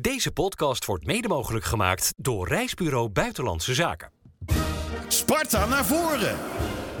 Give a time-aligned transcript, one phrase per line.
[0.00, 4.10] Deze podcast wordt mede mogelijk gemaakt door Reisbureau Buitenlandse Zaken.
[5.08, 6.36] Sparta naar voren.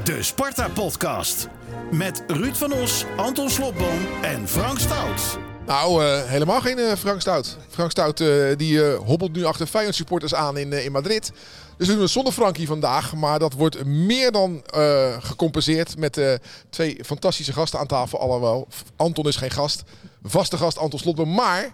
[0.04, 1.48] De Sparta-podcast.
[1.90, 5.38] Met Ruud van Os, Anton Slobboom en Frank Stout.
[5.66, 7.56] Nou, eh, helemaal geen eh, Frank Stout.
[7.68, 11.32] Frank Stout eh, die eh, hobbelt nu achter Feyenoord supporters aan in, in Madrid.
[11.76, 13.14] Dus we doen het zonder Frankie vandaag.
[13.14, 16.34] Maar dat wordt meer dan eh, gecompenseerd met eh,
[16.70, 18.20] twee fantastische gasten aan tafel.
[18.20, 19.82] Alhoewel, Anton is geen gast.
[20.22, 21.34] Vaste gast Anton Slotboom.
[21.34, 21.72] Maar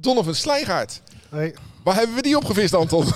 [0.00, 1.02] Donovan Slijgaard.
[1.28, 1.54] Hey.
[1.82, 3.04] Waar hebben we die opgevist, Anton?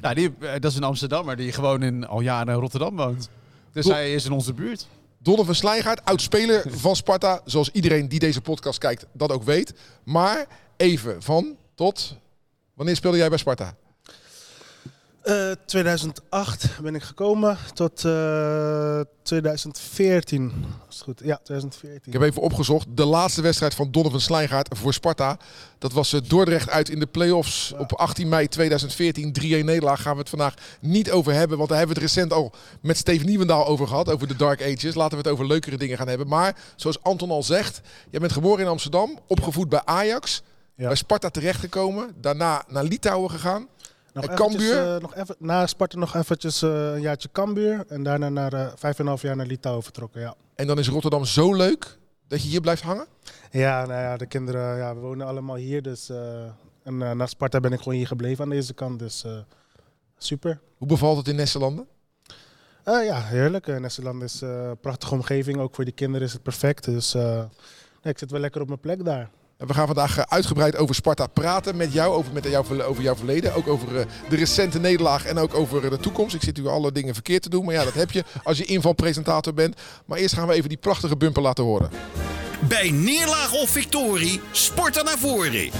[0.00, 3.28] Nou, die, eh, dat is een Amsterdammer die gewoon in, al jaren in Rotterdam woont.
[3.72, 4.86] Dus hij is in onze buurt.
[5.18, 7.40] Donovan Slijgaard, oud-speler van Sparta.
[7.44, 9.74] Zoals iedereen die deze podcast kijkt dat ook weet.
[10.04, 12.16] Maar even van tot...
[12.74, 13.76] Wanneer speelde jij bij Sparta?
[15.24, 20.52] Eh, 2008 ben ik gekomen tot eh, 2014.
[20.88, 21.20] Is het goed?
[21.24, 22.00] Ja, 2014.
[22.04, 22.86] Ik heb even opgezocht.
[22.94, 25.38] De laatste wedstrijd van Donovan Slijngaard voor Sparta.
[25.78, 29.34] Dat was eh, Dordrecht uit in de play-offs op 18 mei 2014.
[29.40, 31.56] 3-1 nederlaag gaan we het vandaag niet over hebben.
[31.56, 34.10] Want daar hebben we het recent al met Steven Nieuwendaal over gehad.
[34.10, 34.94] Over de Dark Ages.
[34.94, 36.28] Laten we het over leukere dingen gaan hebben.
[36.28, 37.80] Maar zoals Anton al zegt.
[38.10, 39.18] Jij bent geboren in Amsterdam.
[39.26, 40.42] Opgevoed bij Ajax.
[40.76, 40.86] Ja.
[40.86, 42.14] Bij Sparta terechtgekomen.
[42.20, 43.68] Daarna naar Litouwen gegaan.
[44.14, 44.94] Nog en eventjes, Cambuur?
[44.94, 47.84] eh, nog even, na Sparta nog eventjes eh, een jaartje Cambuur.
[47.88, 50.34] En daarna naar eh, vijf en half jaar naar Litouwen vertrokken, ja.
[50.54, 51.98] En dan is Rotterdam zo leuk
[52.28, 53.06] dat je hier blijft hangen.
[53.50, 55.82] Ja, nou ja, de kinderen, ja, we wonen allemaal hier.
[55.82, 56.10] Dus,
[56.82, 58.98] en na Sparta ben ik gewoon hier gebleven aan deze kant.
[58.98, 59.24] Dus
[60.18, 60.60] super.
[60.76, 61.86] Hoe bevalt het in Nesselanden?
[62.84, 63.66] Ja, heerlijk.
[63.66, 65.58] Uh, Nederland is een prachtige omgeving.
[65.58, 66.84] Ook voor die kinderen is het perfect.
[66.84, 67.48] Dus nee,
[68.02, 69.30] ik zit wel lekker op mijn plek daar.
[69.56, 73.02] En we gaan vandaag eh, uitgebreid over Sparta praten met jou, over, met jou, over
[73.02, 73.54] jouw verleden.
[73.54, 76.34] Ook over eh, de recente nederlaag en ook over eh, de toekomst.
[76.34, 78.64] Ik zit u alle dingen verkeerd te doen, maar ja, dat heb je als je
[78.64, 79.76] invalpresentator bent.
[80.06, 81.90] Maar eerst gaan we even die prachtige bumper laten horen.
[82.68, 85.70] Bij neerlaag of victorie, Sparta naar voren.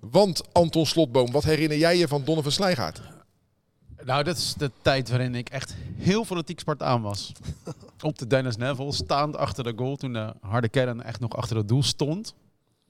[0.00, 3.00] Want Anton Slotboom, wat herinner jij je van Donovan Slijgaard?
[4.04, 7.32] Nou, dat is de tijd waarin ik echt heel fanatiek Spartaan was.
[8.00, 9.96] Op de Dennis Neville, staand achter de goal.
[9.96, 12.34] Toen de harde kern echt nog achter het doel stond.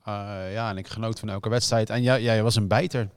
[0.08, 1.90] Uh, ja, en ik genoot van elke wedstrijd.
[1.90, 3.08] En jij, jij was een bijter.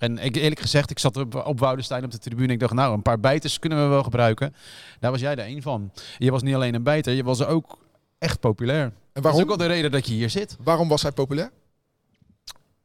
[0.00, 2.52] En ik, eerlijk gezegd, ik zat op, op Woudenstein op de tribune.
[2.52, 4.54] Ik dacht, nou, een paar bijters kunnen we wel gebruiken.
[5.00, 5.92] Daar was jij er één van.
[6.18, 7.78] Je was niet alleen een bijter, je was ook
[8.18, 8.82] echt populair.
[8.84, 10.56] En Dat is waarom, ook wel de reden dat je hier zit.
[10.60, 11.50] waarom was hij populair?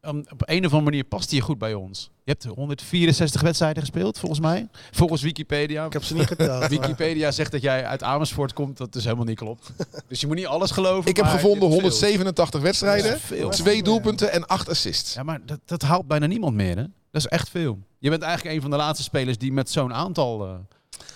[0.02, 2.10] Um, op een of andere manier past hij goed bij ons.
[2.24, 4.68] Je hebt 164 wedstrijden gespeeld, volgens mij.
[4.92, 5.86] Volgens Wikipedia.
[5.86, 6.60] Ik heb ze niet geteld.
[6.60, 8.78] maar- Wikipedia zegt dat jij uit Amersfoort komt.
[8.78, 9.72] Dat is helemaal niet klopt.
[10.08, 11.10] dus je moet niet alles geloven.
[11.10, 11.82] Ik heb gevonden dit is veel.
[11.82, 13.50] 187 wedstrijden, Dat is veel.
[13.50, 15.14] twee doelpunten en acht assists.
[15.14, 16.84] Ja, maar dat, dat haalt bijna niemand meer, hè?
[17.12, 17.80] Dat is echt veel.
[17.98, 20.46] Je bent eigenlijk een van de laatste spelers die met zo'n aantal...
[20.48, 20.54] eh,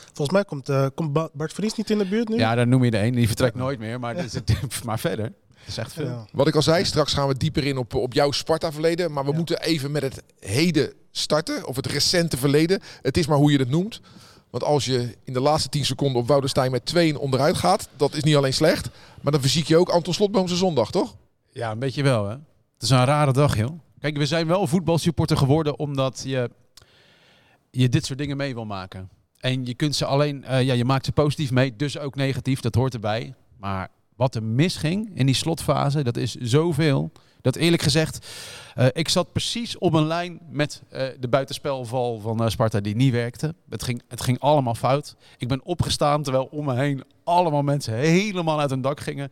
[0.06, 2.38] Volgens mij komt, eh, komt Bart Vries niet in de buurt nu.
[2.38, 3.14] ja, dan noem je de een.
[3.16, 4.00] Die vertrekt nooit meer.
[4.00, 4.54] Maar, dat is het-
[4.86, 5.34] maar verder.
[5.66, 6.06] Dat is echt veel.
[6.06, 6.26] Ja.
[6.32, 9.12] Wat ik al zei, straks gaan we dieper in op, op jouw Sparta-verleden.
[9.12, 9.36] Maar we Ja.
[9.38, 11.68] moeten even met het heden starten.
[11.68, 12.82] Of het recente verleden.
[13.02, 14.02] Het is maar hoe je het noemt.
[14.50, 17.90] Want als je in de laatste 10 seconden op Woudenstein met 2 onderuit gaat.
[17.98, 18.90] Dat is niet alleen slecht.
[19.22, 21.16] Maar dan verziek je ook Anton Slotboom zijn zondag, toch?
[21.52, 22.32] Ja, een beetje wel, hè?
[22.74, 23.80] Het is een rare dag, joh.
[24.00, 26.50] Kijk, we zijn wel voetbalsupporter geworden omdat je,
[27.72, 29.10] je dit soort dingen mee wil maken.
[29.40, 32.60] En je kunt ze alleen, eh, ja, je maakt ze positief mee, dus ook negatief,
[32.60, 33.34] dat hoort erbij.
[33.58, 37.12] Maar wat er misging in die slotfase, dat is zoveel.
[37.42, 38.28] Dat eerlijk gezegd,
[38.76, 42.96] eh, ik zat precies op een lijn met eh, de buitenspelval van eh, Sparta die
[42.96, 43.56] niet werkte.
[43.70, 45.16] Het ging, het ging allemaal fout.
[45.38, 49.32] Ik ben opgestaan terwijl om me heen allemaal mensen helemaal uit hun dak gingen.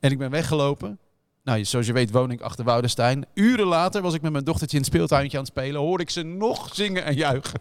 [0.00, 0.98] En ik ben weggelopen.
[1.44, 3.26] Nou, zoals je weet woon ik achter Woudenstein.
[3.34, 5.80] Uren later was ik met mijn dochtertje in het speeltuintje aan het spelen.
[5.80, 7.60] Hoorde ik ze nog zingen en juichen.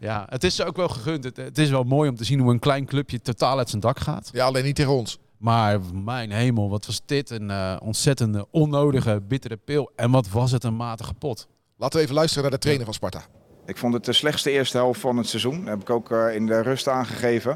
[0.00, 1.24] Ja, het is ze ook wel gegund.
[1.24, 3.80] Het, het is wel mooi om te zien hoe een klein clubje totaal uit zijn
[3.80, 4.30] dak gaat.
[4.32, 5.18] Ja, alleen niet tegen ons.
[5.38, 9.90] Maar mijn hemel, wat was dit een eh, ontzettende, onnodige, bittere pil.
[9.96, 11.48] En wat was het een matige pot.
[11.76, 13.22] Laten we even luisteren naar de trainer van Sparta.
[13.66, 15.58] Ik vond het de slechtste eerste helft van het seizoen.
[15.58, 17.52] Dat heb ik ook eh, in de rust aangegeven.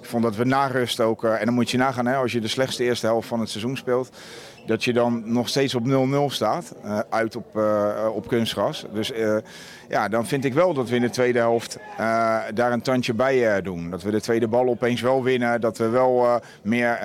[0.00, 2.32] Ik vond dat we na rust ook, eh, en dan moet je nagaan, hè, als
[2.32, 4.16] je de slechtste eerste helft van het seizoen speelt,
[4.66, 8.84] dat je dan nog steeds op 0-0 staat, eh, uit op, eh, op kunstgras.
[8.92, 9.12] Dus
[9.88, 11.78] ja, dan vind ik wel dat we in de tweede helft
[12.54, 13.90] daar een tandje bij doen.
[13.90, 16.98] Dat we de tweede bal opeens wel winnen, dat we wel meer,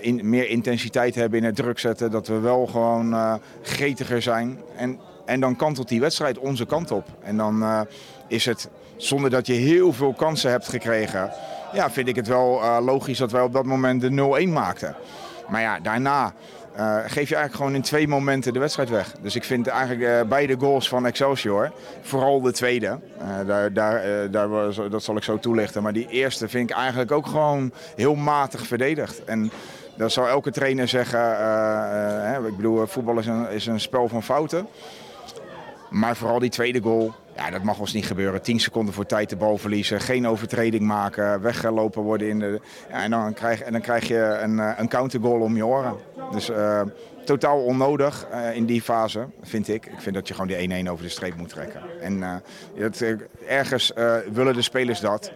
[0.00, 4.60] in, meer intensiteit hebben in het druk zetten, dat we wel gewoon gretiger zijn.
[4.76, 7.04] En en dan kantelt die wedstrijd onze kant op.
[7.22, 7.80] En dan uh,
[8.28, 11.30] is het, zonder dat je heel veel kansen hebt gekregen,
[11.72, 14.96] ja, vind ik het wel uh, logisch dat wij op dat moment de 0-1 maakten.
[15.48, 16.32] Maar ja, daarna
[16.78, 19.14] uh, geef je eigenlijk gewoon in twee momenten de wedstrijd weg.
[19.20, 21.72] Dus ik vind eigenlijk beide goals van Excelsior,
[22.02, 22.98] vooral de tweede,
[23.46, 25.82] daar, daar, daar was, dat zal ik zo toelichten.
[25.82, 29.24] Maar die eerste vind ik eigenlijk ook gewoon heel matig verdedigd.
[29.24, 29.50] En
[29.96, 31.38] Dat zou elke trainer zeggen.
[31.38, 34.66] eh, eh, ik bedoel, voetbal is is een spel van fouten.
[35.90, 38.42] Maar vooral die tweede goal, ja, dat mag ons niet gebeuren.
[38.42, 42.28] 10 seconden voor tijd de bal verliezen, geen overtreding maken, weggelopen worden.
[42.28, 45.56] In de, ja, en, dan krijg, en dan krijg je een, eh, een countergoal om
[45.56, 45.96] je oren.
[46.30, 46.82] Dus eh,
[47.24, 49.86] totaal onnodig eh, in die fase, vind ik.
[49.86, 51.82] Ik vind dat je gewoon die 1-1 over de streep moet trekken.
[52.00, 52.42] En
[53.46, 53.92] ergens
[54.32, 55.32] willen de spelers dat,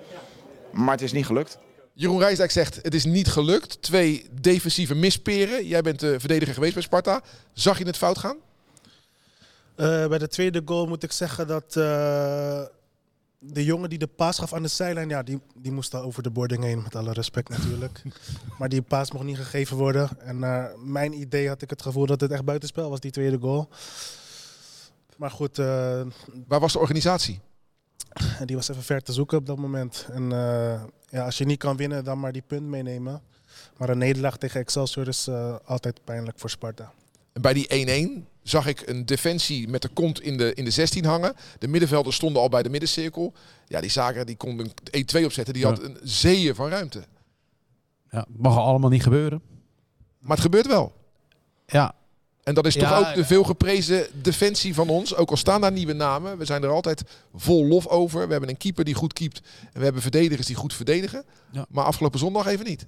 [0.72, 1.58] maar het is niet gelukt.
[1.92, 3.82] Jeroen Rijsdijk zegt het is niet gelukt.
[3.82, 5.66] Twee defensieve misperen.
[5.66, 7.20] Jij bent de verdediger geweest bij Sparta.
[7.52, 8.36] Zag je het fout gaan?
[9.80, 12.62] Eh, bij de tweede goal moet ik zeggen dat eh,
[13.38, 16.22] de jongen die de paas gaf aan de zijlijn, ja, die, die moest al over
[16.22, 18.02] de boarding heen, met alle respect natuurlijk.
[18.58, 20.08] maar die paas mocht niet gegeven worden.
[20.18, 23.38] En naar mijn idee had ik het gevoel dat het echt buitenspel was, die tweede
[23.38, 23.68] goal.
[25.16, 26.02] Maar goed, eh,
[26.46, 27.40] Waar was de organisatie?
[28.44, 30.06] die was even ver te zoeken op dat moment.
[30.12, 33.22] En eh, ja, als je niet kan winnen, dan maar die punt meenemen.
[33.76, 36.92] Maar een nederlaag tegen Excelsior is eh, altijd pijnlijk voor Sparta.
[37.32, 40.70] En bij die 1-1 zag ik een defensie met de kont in de, in de
[40.70, 41.34] 16 hangen.
[41.58, 43.32] De middenvelders stonden al bij de middencirkel.
[43.66, 45.54] Ja, die zaken die konden een 1-2 opzetten.
[45.54, 45.68] Die Ja.
[45.68, 47.02] had een zeeën van ruimte.
[48.10, 49.42] Ja, mag allemaal niet gebeuren.
[50.18, 50.92] Maar het gebeurt wel.
[51.66, 51.94] Ja,
[52.42, 55.14] En dat is toch Ja, ook de veelgeprezen defensie van ons.
[55.14, 56.38] Ook al staan daar nieuwe namen.
[56.38, 57.02] We zijn er altijd
[57.34, 58.24] vol lof over.
[58.26, 59.40] We hebben een keeper die goed keept.
[59.72, 61.24] En we hebben verdedigers die goed verdedigen.
[61.50, 61.66] Ja.
[61.68, 62.86] Maar afgelopen zondag even niet.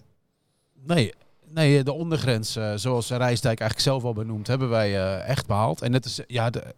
[0.87, 1.13] nee,
[1.55, 5.83] nee de ondergrens, eh, zoals Rijsdijk eigenlijk zelf al benoemd, hebben wij eh, echt behaald.
[5.83, 6.75] En dat is, ja, de,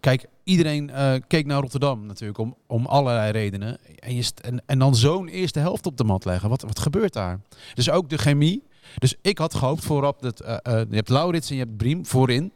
[0.00, 3.78] kijk, iedereen eh, keek naar Rotterdam natuurlijk om, om allerlei redenen.
[3.98, 6.48] En, je en, en dan zo'n eerste helft op de mat leggen.
[6.48, 7.40] Wat, wat gebeurt daar?
[7.74, 8.66] Dus ook de chemie.
[8.98, 12.06] Dus ik had gehoopt voorop dat eh, eh, je hebt Laurits en je hebt Briem
[12.06, 12.52] voorin.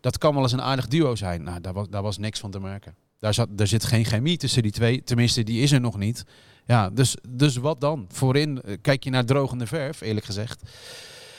[0.00, 1.42] Dat kan wel eens een aardig duo zijn.
[1.42, 2.94] Nou, daar was, daar was niks van te merken.
[3.22, 5.04] Daar, zat, daar zit geen chemie tussen die twee.
[5.04, 6.24] Tenminste, die is er nog niet.
[6.64, 8.06] Ja, dus, dus wat dan?
[8.12, 10.62] Voorin eh, kijk je naar drogende verf, eerlijk gezegd.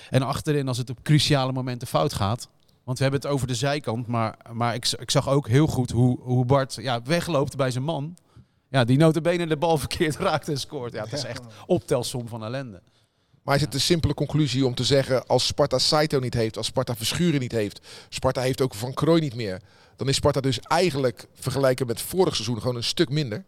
[0.09, 2.49] En achterin, als het op cruciale momenten fout gaat.
[2.83, 4.07] Want we hebben het over de zijkant.
[4.07, 7.83] Maar, maar ik, ik zag ook heel goed hoe, hoe Bart ja, wegloopt bij zijn
[7.83, 8.17] man.
[8.69, 10.93] Ja, die notabene de bal verkeerd raakt en scoort.
[10.93, 12.81] Ja, het is echt optelsom van ellende.
[13.43, 15.27] Maar is het een simpele conclusie om te zeggen...
[15.27, 17.87] als Sparta Saito niet heeft, als Sparta Verschuren niet heeft...
[18.09, 19.61] Sparta heeft ook Van Krooi niet meer...
[20.03, 23.43] dan is Sparta dus eigenlijk vergelijken met vorig seizoen gewoon een stuk minder.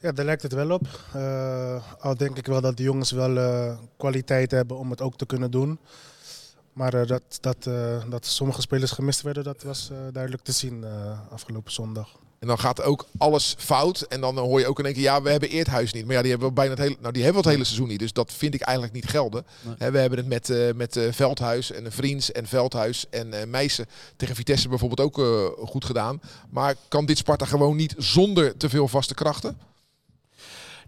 [0.00, 0.86] Ja, daar lijkt het wel op.
[1.12, 5.16] Eh, al denk ik wel dat de jongens wel eh, kwaliteit hebben om het ook
[5.16, 5.78] te kunnen doen.
[6.72, 7.64] Maar eh, dat, dat,
[8.10, 10.84] dat sommige spelers gemist werden, dat was duidelijk te zien
[11.30, 12.18] afgelopen zondag.
[12.44, 14.00] En dan gaat ook alles fout.
[14.00, 16.04] En dan hoor je ook in één keer, ja, we hebben Eerthuis niet.
[16.04, 17.88] Maar ja, die hebben we bijna het hele, nou, die hebben we het hele seizoen
[17.88, 17.98] niet.
[17.98, 19.46] Dus dat vind ik eigenlijk niet gelden.
[19.78, 19.90] Nee.
[19.90, 23.86] We hebben het met, eh, met eh, Veldhuis en Vriends en Veldhuis en Meijsen
[24.16, 26.20] tegen Vitesse bijvoorbeeld ook goed gedaan.
[26.50, 29.58] Maar kan dit Sparta gewoon niet zonder te veel vaste krachten?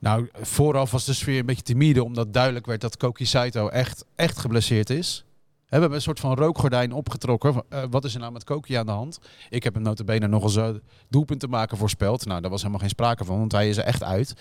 [0.01, 4.05] Nou, vooraf was de sfeer een beetje timide, omdat duidelijk werd dat Koki Saito echt,
[4.15, 5.25] echt geblesseerd is.
[5.69, 7.63] We een soort van rookgordijn opgetrokken.
[7.69, 9.19] Eh, wat is er nou met Koki aan de hand?
[9.49, 10.69] Ik heb hem notabene nog eens uh,
[11.09, 12.27] doelpunten maken voorspeld.
[12.27, 14.35] Nou, daar was helemaal geen sprake van, want hij is er echt uit.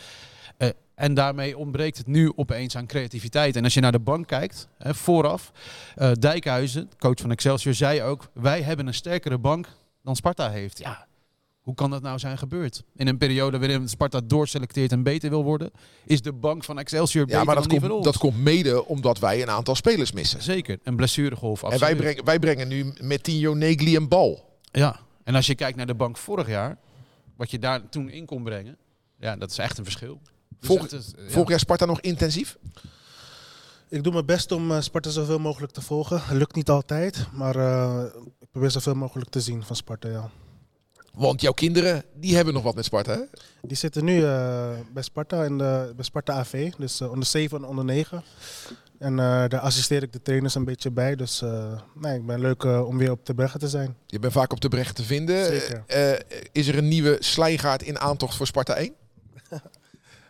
[0.58, 3.56] Uh, en daarmee ontbreekt het nu opeens aan creativiteit.
[3.56, 5.52] En als je naar de bank kijkt, hè, vooraf,
[6.20, 8.28] Dijkhuizen, coach van Excelsior, zei ook...
[8.34, 9.68] wij hebben een sterkere bank
[10.02, 10.78] dan Sparta heeft.
[10.78, 11.08] Ja,
[11.66, 12.84] hoe kan dat nou zijn gebeurd?
[12.96, 15.72] In een periode waarin Sparta doorselecteert en beter wil worden,
[16.06, 19.20] is de bank van Excelsior beter Ja, maar dat, dan komt, dat komt mede omdat
[19.20, 20.44] wij een aantal spelers missen.
[20.44, 21.64] Zeker, een blessuregolf.
[21.64, 21.82] Absoluut.
[21.82, 24.60] En wij brengen, wij brengen nu met Tino Negli een bal.
[24.72, 26.78] Ja, en als je kijkt naar de bank vorig jaar,
[27.36, 28.78] wat je daar toen in kon brengen,
[29.20, 30.20] ja, dat is echt een verschil.
[30.60, 31.30] Dus Volg, is, ja.
[31.30, 32.58] Volg jij Sparta nog intensief?
[33.90, 36.38] Ik doe mijn best om uh, Sparta zoveel mogelijk te volgen.
[36.38, 38.04] Lukt niet altijd, maar uh,
[38.40, 40.30] ik probeer zoveel mogelijk te zien van Sparta, ja.
[41.16, 43.22] Want jouw kinderen, die hebben nog wat met Sparta, hè?
[43.62, 47.58] Die zitten nu uh, bij Sparta, in de, bij Sparta AV, dus uh, onder 7
[47.58, 48.24] en onder 9.
[49.00, 51.16] En uh, daar assisteer ik de trainers een beetje bij.
[51.16, 51.44] Dus
[51.94, 53.96] nee, ik ben leuk om weer op de breggen te zijn.
[54.06, 55.46] Je bent vaak op de breggen te vinden.
[55.46, 55.84] Zeker.
[56.52, 58.94] is er een nieuwe slijgaard in aantocht voor Sparta 1?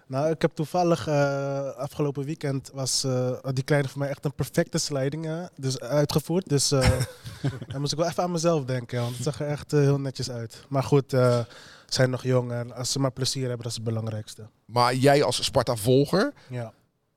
[0.07, 4.33] Nou, ik heb toevallig uh, afgelopen weekend was uh, die kleine voor mij echt een
[4.33, 6.49] perfecte sliding uh, dus uitgevoerd.
[6.49, 6.69] Dus
[7.71, 10.29] dan moest ik wel even aan mezelf denken, want het zag er echt heel netjes
[10.29, 10.65] uit.
[10.69, 11.45] Maar goed, ze
[11.87, 14.47] zijn nog jong en als ze maar plezier hebben, dat is het belangrijkste.
[14.65, 16.73] Maar jij als Sparta-volger, ja.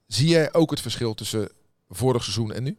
[0.07, 1.49] zie jij ook het verschil tussen
[1.89, 2.77] vorig seizoen en nu?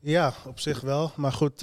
[0.00, 1.12] Ja, op zich wel.
[1.16, 1.60] Maar goed,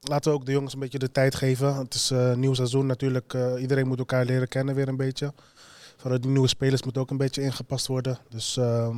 [0.00, 1.74] laten we ook de jongens een beetje de tijd geven.
[1.74, 3.36] Het is een nieuw seizoen natuurlijk.
[3.58, 5.32] iedereen moet elkaar leren kennen weer een beetje.
[6.00, 8.18] Vooral die nieuwe spelers moeten ook een beetje ingepast worden.
[8.28, 8.96] Dus uh,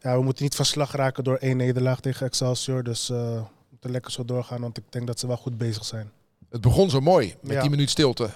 [0.00, 2.82] ja, we moeten niet van slag raken door één nederlaag tegen Excelsior.
[2.82, 5.84] Dus uh, we moeten lekker zo doorgaan, want ik denk dat ze wel goed bezig
[5.84, 6.10] zijn.
[6.50, 7.60] Het begon zo mooi, met Ja.
[7.60, 8.30] die minuut stilte.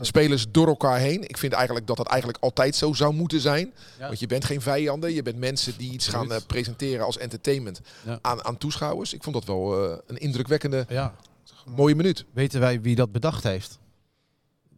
[0.00, 1.28] Spelers door elkaar heen.
[1.28, 3.72] Ik vind eigenlijk dat dat eigenlijk altijd zo zou moeten zijn.
[3.98, 4.06] Ja.
[4.06, 5.12] Want je bent geen vijanden.
[5.14, 8.18] Je bent mensen die iets gaan eh, presenteren als entertainment Ja.
[8.22, 9.12] aan, aan toeschouwers.
[9.14, 11.14] Ik vond dat wel eh, een indrukwekkende, Ja.
[11.66, 12.24] mooie minuut.
[12.32, 13.78] Weten wij wie dat bedacht heeft?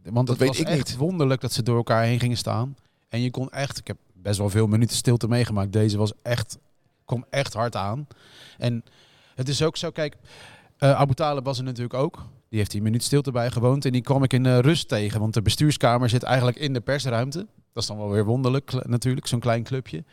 [0.02, 0.96] Want Dat het weet was ik echt niet.
[0.96, 2.76] wonderlijk dat ze door elkaar heen gingen staan.
[3.08, 5.72] En je kon echt, ik heb best wel veel minuten stilte meegemaakt.
[5.72, 6.58] Deze was echt,
[7.04, 8.06] kwam echt hard aan.
[8.58, 8.84] En
[9.34, 10.16] het is ook zo, kijk,
[10.78, 12.26] eh Abu Talib was er natuurlijk ook.
[12.48, 13.84] Die heeft die minuut stilte bij gewoond.
[13.84, 15.20] En die kwam ik in de rust tegen.
[15.20, 17.38] Want de bestuurskamer zit eigenlijk in de persruimte.
[17.72, 20.04] Dat is dan wel weer wonderlijk natuurlijk, zo'n klein clubje.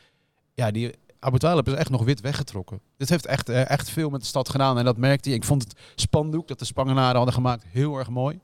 [0.53, 2.79] Ja, die Abu Talib is echt nog wit weggetrokken.
[2.97, 4.77] Dit heeft echt, eh, echt veel met de stad gedaan.
[4.77, 5.35] En dat merkte je.
[5.35, 8.39] Ik vond het spandoek dat de Spangenaren hadden gemaakt heel erg mooi.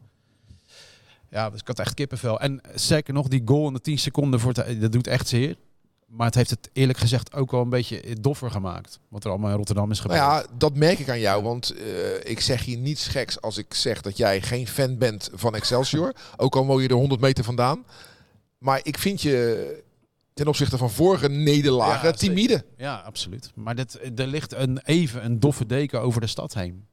[1.31, 2.39] Ja, dus ik had echt kippenvel.
[2.39, 5.55] En zeker nog die goal in de 10 seconden, voor het, dat doet echt zeer.
[6.07, 8.99] Maar het heeft het eerlijk gezegd ook wel een beetje doffer gemaakt.
[9.07, 10.19] Wat er allemaal in Rotterdam is gebeurd.
[10.19, 11.43] Nou ja, dat merk ik aan jou.
[11.43, 15.29] Want eh, ik zeg hier niets geks als ik zeg dat jij geen fan bent
[15.33, 16.13] van Excelsior.
[16.37, 17.85] ook al woon je er 100 meter vandaan.
[18.57, 19.83] Maar ik vind je
[20.33, 22.65] ten opzichte van vorige nederlagen Ja, timide.
[22.77, 23.51] Ja, absoluut.
[23.55, 26.85] Maar dit, er ligt een, even een doffe deken over de stad heen.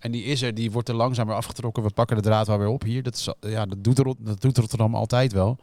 [0.00, 1.82] En die is er, die wordt er langzaam weer afgetrokken.
[1.82, 3.02] We pakken de draad wel weer op hier.
[3.02, 5.58] Dat, is, ja, dat, doet, dat doet Rotterdam altijd wel.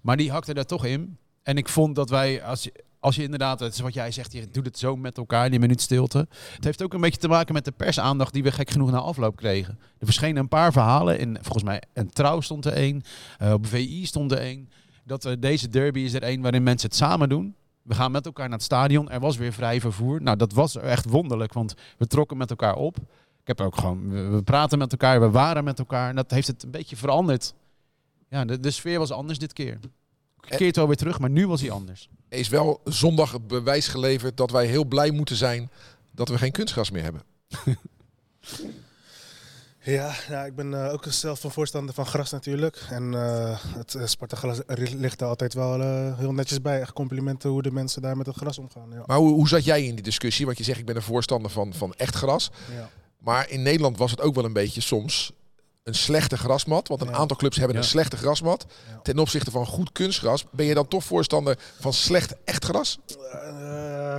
[0.00, 1.16] Maar die hakte daar toch in.
[1.42, 4.32] En ik vond dat wij, als je, als je inderdaad, het is wat jij zegt,
[4.32, 6.26] je doet het zo met elkaar, die minuut stilte.
[6.54, 8.98] Het heeft ook een beetje te maken met de persaandacht die we gek genoeg na
[8.98, 9.78] afloop kregen.
[9.98, 11.18] Er verschenen een paar verhalen.
[11.18, 13.02] In, volgens mij, een trouw stond er één.
[13.38, 14.68] eh, op VI stond er één.
[15.04, 17.54] Dat eh, deze derby is er één waarin mensen het samen doen.
[17.82, 19.10] We gaan met elkaar naar het stadion.
[19.10, 20.22] Er was weer vrij vervoer.
[20.22, 22.96] Nou, dat was echt wonderlijk, want we trokken met elkaar op.
[23.48, 26.08] Ik heb ook gewoon, we, we praten met elkaar, we waren met elkaar.
[26.08, 27.54] En dat heeft het een beetje veranderd.
[28.28, 29.78] Ja, de, de sfeer was anders dit keer.
[30.40, 32.08] Keert wel weer terug, maar nu was hij anders.
[32.28, 35.70] Er is wel zondag het bewijs geleverd dat wij heel blij moeten zijn
[36.12, 37.22] dat we geen kunstgras meer hebben.
[39.82, 42.86] Ja, ja ik ben eh, ook zelf een voorstander van gras natuurlijk.
[42.90, 46.80] En eh, het uh, Sparta-gras ligt er altijd wel eh, heel netjes bij.
[46.80, 48.90] Echt complimenten hoe de mensen daar met het gras omgaan.
[48.90, 49.02] Ja.
[49.06, 50.46] Maar hoe, hoe zat jij in die discussie?
[50.46, 52.50] Want je zegt ik ben een voorstander van, van echt gras.
[52.74, 52.90] Ja.
[53.18, 55.32] Maar in Nederland was het ook wel een beetje soms
[55.82, 56.88] een slechte grasmat.
[56.88, 57.14] Want een Ja.
[57.14, 57.82] aantal clubs hebben Ja.
[57.82, 58.66] een slechte grasmat.
[58.90, 59.00] Ja.
[59.02, 60.44] Ten opzichte van goed kunstgras.
[60.50, 62.98] Ben je dan toch voorstander van slecht echt gras?
[63.32, 64.18] Eh,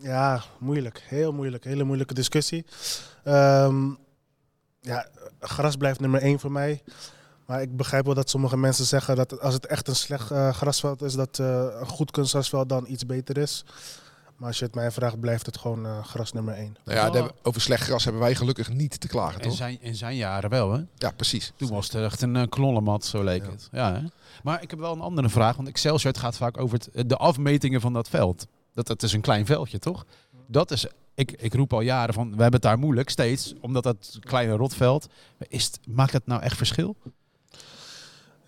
[0.00, 1.02] ja, moeilijk.
[1.06, 1.64] Heel moeilijk.
[1.64, 2.66] Hele moeilijke discussie.
[3.24, 3.88] Ehm,
[4.80, 5.08] ja,
[5.40, 6.82] gras blijft nummer één voor mij.
[7.46, 10.52] Maar ik begrijp wel dat sommige mensen zeggen dat als het echt een slecht eh,
[10.54, 13.64] grasveld is, dat eh, een goed kunstgrasveld dan iets beter is.
[14.40, 16.76] Maar als je het mij vraagt, blijft het gewoon eh, gras nummer één.
[16.84, 17.12] Nou ja, Oh.
[17.12, 19.56] daar- over slecht gras hebben wij gelukkig niet te klagen, In toch?
[19.56, 20.80] zijn, in zijn jaren wel, hè?
[20.96, 21.52] Ja, precies.
[21.56, 23.50] Toen was het echt een uh, klollenmat, zo leek Ja.
[23.50, 23.68] het.
[23.72, 24.00] Ja, hè?
[24.42, 27.16] Maar ik heb wel een andere vraag, want Excelsior het gaat vaak over het, de
[27.16, 28.46] afmetingen van dat veld.
[28.74, 30.04] Dat, dat is een klein veldje, toch?
[30.46, 33.82] Dat is, ik, ik roep al jaren van, we hebben het daar moeilijk, steeds, omdat
[33.82, 35.06] dat kleine rotveld.
[35.48, 36.96] Is het, maakt dat nou echt verschil?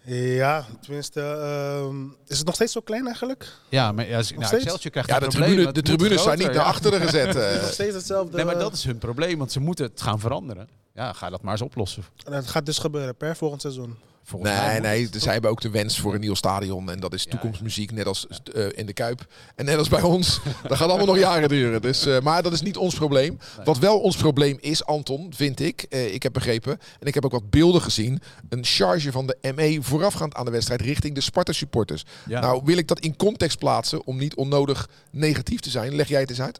[0.04, 3.49] Ja, tenminste, ehm, is het nog steeds zo klein eigenlijk?
[3.68, 4.42] Ja, maar ja, als- nou?
[4.56, 5.49] Excelsior krijgt Ja, een de, probleem.
[5.50, 7.26] tribune, de tribunes zijn niet naar achteren gezet.
[7.35, 7.73] Het is nog eh.
[7.73, 8.37] steeds hetzelfde.
[8.37, 10.68] Nee, maar dat is hun probleem, want ze moeten het gaan veranderen.
[10.95, 12.05] Ja, ga dat maar eens oplossen.
[12.25, 13.97] En het gaat dus gebeuren per volgend seizoen.
[14.25, 16.91] Volgens Nee, nee, zij hebben ook de wens voor een nieuw stadion.
[16.91, 19.27] En dat is toekomstmuziek, net als eh, in de Kuip.
[19.55, 20.41] En net als bij ons.
[20.69, 21.83] Dat gaat allemaal nog jaren duren.
[21.83, 23.39] Dus, eh, maar dat is niet ons probleem.
[23.65, 25.83] Wat wel ons probleem is, Anton, vind ik.
[25.83, 28.21] eh, ik heb begrepen, en ik heb ook wat beelden gezien.
[28.49, 32.05] Een charge van de ME voorafgaand aan de wedstrijd richting de Sparta supporters.
[32.27, 32.41] Ja.
[32.41, 35.95] Nou wil ik dat in context plaatsen om niet onnodig negatief te zijn.
[35.95, 36.59] Leg jij het eens uit?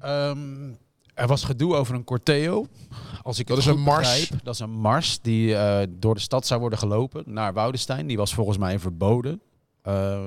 [0.00, 0.68] Ehm,
[1.16, 2.66] er was gedoe over een corteo.
[3.22, 4.08] Als ik Dat het is een mars.
[4.20, 4.44] begrijp.
[4.44, 8.06] Dat is een mars die eh, door de stad zou worden gelopen naar Woudestein.
[8.06, 9.40] Die was volgens mij verboden.
[9.82, 10.20] Eh,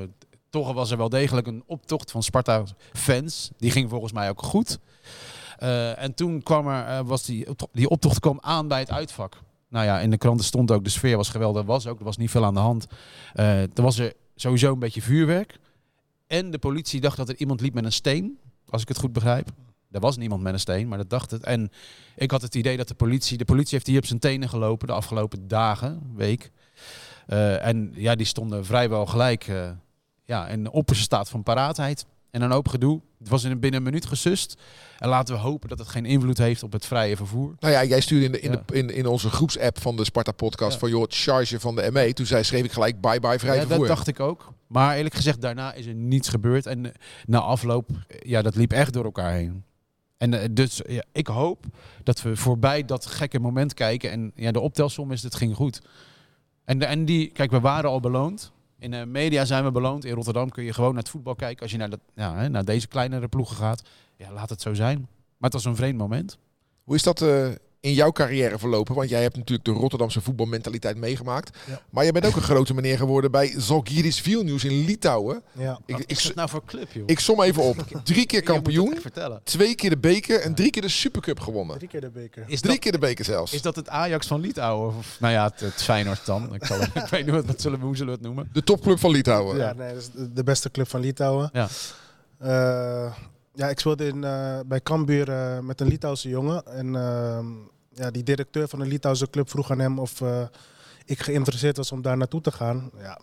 [0.50, 3.52] toch was er wel degelijk een optocht van Sparta-fans.
[3.58, 4.80] Die ging volgens mij ook goed.
[5.58, 9.38] Eh, en toen kwam er, was die, optocht- die optocht kwam aan bij het uitvak.
[9.70, 11.66] Nou ja, in de kranten stond ook, de sfeer was geweldig.
[11.66, 12.88] Was ook, er was niet veel aan de hand.
[13.34, 15.60] Er was er sowieso een beetje vuurwerk.
[16.28, 18.38] En de politie dacht dat er iemand liep met een steen,
[18.70, 19.50] als ik het goed begrijp.
[19.92, 21.44] Er was niemand met een steen, maar dat dacht het.
[21.44, 21.72] En
[22.16, 23.38] ik had het idee dat de politie...
[23.38, 26.52] De politie heeft hier op zijn tenen gelopen de afgelopen dagen, week.
[27.28, 29.70] Eh, en ja, die stonden vrijwel gelijk eh,
[30.26, 32.06] ja, in de opperste staat van paraatheid.
[32.32, 33.02] En een hoop gedoe.
[33.20, 34.62] Het was in binnen een minuut gesust.
[34.98, 37.56] En laten we hopen dat het geen invloed heeft op het vrije vervoer.
[37.60, 38.64] Nou ja, jij stuurde in, de, in, Ja.
[38.66, 40.80] de, in, in onze groepsapp van de Sparta podcast Ja.
[40.80, 42.14] van joh, het charge van de ME.
[42.14, 43.78] Toen zei, schreef ik gelijk bye bye vrij Ja, vervoer.
[43.88, 44.54] dat dacht ik ook.
[44.68, 46.66] Maar eerlijk gezegd, daarna is er niets gebeurd.
[46.66, 46.92] En
[47.26, 49.64] na afloop, ja, dat liep echt door elkaar heen.
[50.20, 51.66] En eh, dus ja, ik hoop
[52.04, 54.12] dat we voorbij dat gekke moment kijken.
[54.12, 55.82] En ja, de optelsom is, het ging goed.
[56.66, 58.52] En, en die, kijk, we waren al beloond.
[58.80, 60.06] In de media zijn we beloond.
[60.06, 61.62] In Rotterdam kun je gewoon naar het voetbal kijken.
[61.62, 63.82] Als je naar, dat, ja, naar deze kleinere ploegen gaat.
[64.16, 64.98] Ja, laat het zo zijn.
[65.38, 66.38] Maar het was een vreemd moment.
[66.84, 67.48] Hoe is dat eh,
[67.82, 68.96] in jouw carrière verlopen?
[68.96, 71.58] Want jij hebt natuurlijk de Rotterdamse voetbalmentaliteit meegemaakt.
[71.68, 71.82] Ja.
[71.90, 75.44] Maar je bent ook een grote meneer geworden bij Zalgiris Vilnius in Litouwen.
[75.52, 75.80] Ja.
[75.86, 77.04] Ik, Wat ik, is het nou voor club, joh?
[77.06, 77.86] ik som even op.
[78.04, 78.98] Drie keer kampioen,
[79.44, 81.78] twee keer de beker en drie keer de Supercup gewonnen.
[81.78, 82.44] Drie keer de beker.
[82.48, 83.54] Is Drie dat, keer de beker zelfs.
[83.54, 84.96] is dat het Ajax van Litouwen?
[84.98, 86.54] Of, nou ja, het, het Feyenoord dan.
[86.54, 88.50] Ik, zal, ik weet niet wat, wat zullen we, hoe zullen we het noemen?
[88.54, 89.58] De topclub van Litouwen.
[89.58, 91.50] Ja, nee, dat is de- de beste club van Litouwen.
[91.54, 91.68] Ja.
[92.40, 93.14] Eh,
[93.54, 96.66] ja, ik speelde in, eh, bij Cambuur eh, met een Litouwse jongen.
[96.66, 97.46] En ehm,
[97.94, 100.42] ja, die directeur van de Litouwse club vroeg aan hem of eh,
[101.06, 102.92] ik geïnteresseerd was om daar naartoe te gaan.
[102.98, 103.20] Ja.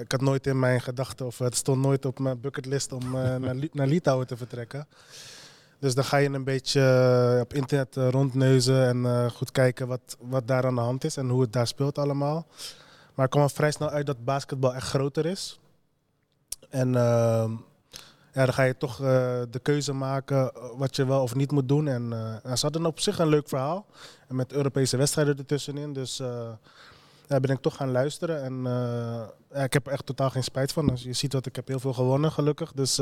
[0.00, 3.10] Ik had nooit in mijn gedachten, of het stond nooit op mijn bucketlist om
[3.40, 4.86] naar, naar Litouwen te vertrekken.
[5.78, 10.66] Dus dan ga je een beetje op internet rondneuzen en goed kijken wat, wat daar
[10.66, 12.46] aan de hand is en hoe het daar speelt allemaal.
[13.14, 15.60] Maar ik kwam vrij snel uit dat basketbal echt groter is.
[16.68, 17.52] En ehm,
[18.32, 21.50] ja, dan ga je toch eh, de keuze maken eh, wat je wel of niet
[21.50, 21.88] moet doen.
[21.88, 23.86] En eh, ze hadden op zich een leuk verhaal.
[24.28, 25.92] Met Europese wedstrijden ertussenin.
[25.92, 26.48] Dus eh
[27.26, 28.42] ja, ben ik toch gaan luisteren.
[28.42, 28.62] En
[29.52, 30.86] ja, ik heb er echt totaal geen spijt van.
[30.86, 32.72] Dus je ziet dat ik heb heel veel gewonnen, gelukkig.
[32.72, 32.96] Dus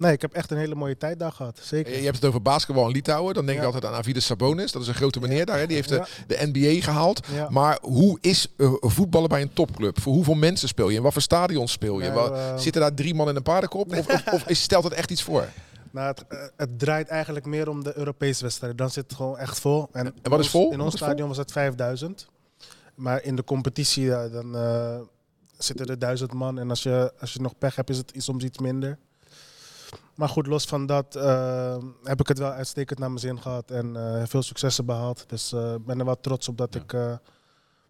[0.00, 1.58] nee, ik heb echt een hele mooie tijd daar gehad.
[1.62, 1.96] Zeker.
[1.96, 3.34] Je hebt het over basketbal in Litouwen.
[3.34, 3.70] Dan denk ik Ja.
[3.72, 4.72] altijd aan Avides Sabonis.
[4.72, 5.44] Dat is een grote meneer Ja.
[5.44, 5.58] daar.
[5.58, 5.66] Hè.
[5.66, 7.26] Die heeft de, NBA gehaald.
[7.48, 10.00] Maar hoe is eh, voetballen bij een topclub?
[10.00, 10.96] Voor hoeveel mensen speel je?
[10.96, 12.08] In wat voor stadions speel je?
[12.08, 13.96] Eh, Zitten daar drie man in een paardenkop?
[13.96, 15.48] Of, of, stelt het echt iets voor?
[15.90, 18.78] Nou, het, eh, het draait eigenlijk meer om de Europese wedstrijden.
[18.78, 19.88] Dan zit het gewoon echt vol.
[19.92, 20.72] En, wat is vol?
[20.72, 21.06] In ons vol?
[21.06, 22.28] stadion was het 5000.
[22.94, 24.56] Maar in de competitie dan,
[25.58, 26.58] zitten er duizend man.
[26.58, 28.98] En als je, als je nog pech hebt, is het soms iets minder.
[30.20, 33.70] Maar goed, los van dat eh, heb ik het wel uitstekend naar mijn zin gehad.
[33.70, 35.24] En eh, veel successen behaald.
[35.26, 37.12] Dus eh, ik ben er wel trots op dat ik eh,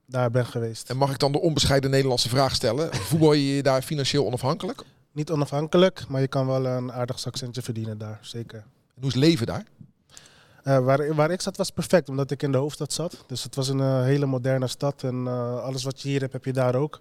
[0.07, 0.91] daar ben geweest.
[0.91, 2.95] En mag ik dan de onbescheiden Nederlandse vraag stellen?
[3.09, 4.83] Voetbal je je daar financieel onafhankelijk?
[5.13, 8.19] Niet onafhankelijk, maar je kan wel een aardig zakcentje verdienen daar.
[8.21, 8.59] Zeker.
[8.59, 9.65] En hoe is het leven daar?
[10.63, 13.25] Waar, waar ik zat was perfect, omdat ik in de hoofdstad zat.
[13.27, 15.27] Dus het was een hele moderne stad en
[15.63, 17.01] alles wat je hier hebt, heb je daar ook.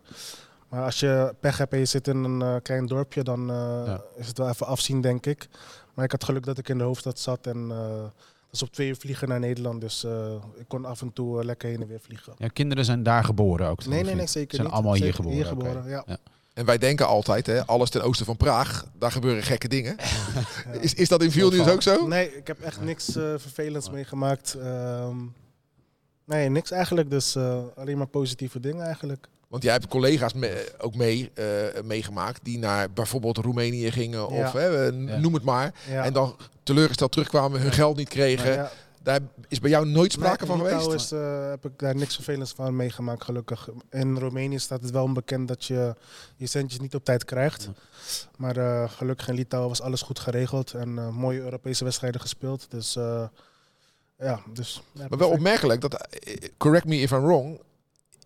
[0.69, 3.55] Maar als je pech hebt en je zit in een eh, klein dorpje, dan eh,
[3.85, 4.01] Ja.
[4.17, 5.47] is het wel even afzien, denk ik.
[5.93, 8.11] Maar ik had geluk dat ik in de hoofdstad zat en eh, dat
[8.51, 9.81] is op twee uur vliegen naar Nederland.
[9.81, 12.33] Dus eh, ik kon af en toe lekker heen en weer vliegen.
[12.37, 13.85] Ja, kinderen zijn daar geboren ook.
[13.85, 14.29] Nee, nee, nee, niet?
[14.29, 14.75] zeker Zijn niet.
[14.75, 15.37] allemaal hier geboren.
[15.37, 16.05] Hier geboren, ja.
[16.53, 19.95] En wij denken altijd, hè, alles ten oosten van Praag, daar gebeuren gekke dingen.
[20.81, 22.07] Is, is dat in Vilnius ook zo?
[22.07, 24.53] Nee, ik heb echt niks vervelends meegemaakt.
[24.53, 25.17] Ehm,
[26.25, 27.09] nee, niks eigenlijk.
[27.09, 29.27] Dus eh, alleen maar positieve dingen eigenlijk.
[29.49, 31.45] Want jij hebt collega's me- ook mee, eh,
[31.83, 34.59] meegemaakt die naar bijvoorbeeld Roemenië gingen of Ja.
[34.59, 35.17] hè, eh, Ja.
[35.17, 35.73] noem het maar.
[35.89, 36.03] Ja.
[36.03, 38.51] En dan teleurgesteld terugkwamen, hun geld niet kregen.
[38.53, 38.71] Ja.
[39.03, 40.93] Daar is bij jou nooit sprake Nee, van geweest?
[40.93, 43.69] Is, eh, heb ik daar niks vervelends van meegemaakt, gelukkig.
[43.89, 45.95] In Roemenië staat het wel onbekend dat je
[46.35, 47.69] je centjes niet op tijd krijgt.
[48.37, 52.65] Maar eh, gelukkig in Litouwen was alles goed geregeld en eh, mooie Europese wedstrijden gespeeld.
[52.69, 53.23] Dus eh,
[54.19, 54.81] ja, dus...
[54.91, 57.59] ja, Maar wel opmerkelijk, dat, eh, correct me if I'm wrong,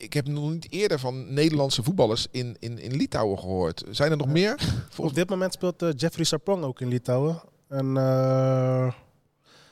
[0.03, 3.83] ik heb nog niet eerder van Nederlandse voetballers in, in, in Litouwen gehoord.
[3.89, 4.33] Zijn er nog Ja.
[4.33, 4.55] meer?
[4.97, 7.41] Op dit moment speelt eh, Jeffrey Sarpong ook in Litouwen.
[7.67, 8.95] En eh, er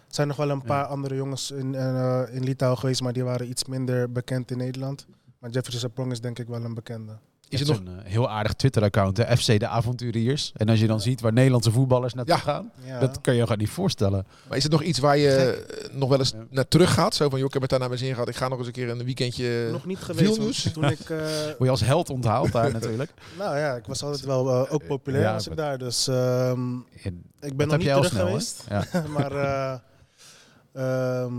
[0.08, 3.50] zijn nog wel een paar andere jongens in, eh, in Litouwen geweest, maar die waren
[3.50, 5.06] iets minder bekend in Nederland.
[5.40, 7.18] Maar Jeffrey Sarpong is denk ik wel een bekende.
[7.52, 9.38] Is het het een eh, heel aardig Twitter-account, hè?
[9.38, 10.52] FC de Avonturiers.
[10.56, 12.42] En als je dan ziet waar Nederlandse voetballers naartoe Ja.
[12.42, 13.00] gaan, Ja.
[13.00, 14.26] dat kan je je gewoon niet voorstellen.
[14.48, 16.46] Maar is het nog iets waar je eh, nog wel eens Ja.
[16.50, 17.16] naar terug gaat?
[17.16, 18.28] Zo van, joh, ik heb het daar naar mijn zin gehad.
[18.30, 19.70] Ik ga nog eens een keer een weekendje...
[19.72, 20.34] nog niet geweest.
[20.36, 20.72] Vilnius?
[20.74, 23.12] Toen ik, eh, Word je als held onthaald daar natuurlijk.
[23.40, 25.78] nou ja, ik was altijd wel ook populair Ja, als ik daar.
[25.78, 28.64] Dus ehm, ik dat ben nog heb niet jij al terug snel, geweest.
[28.70, 28.86] Ja.
[29.18, 31.34] maar eh, ehm,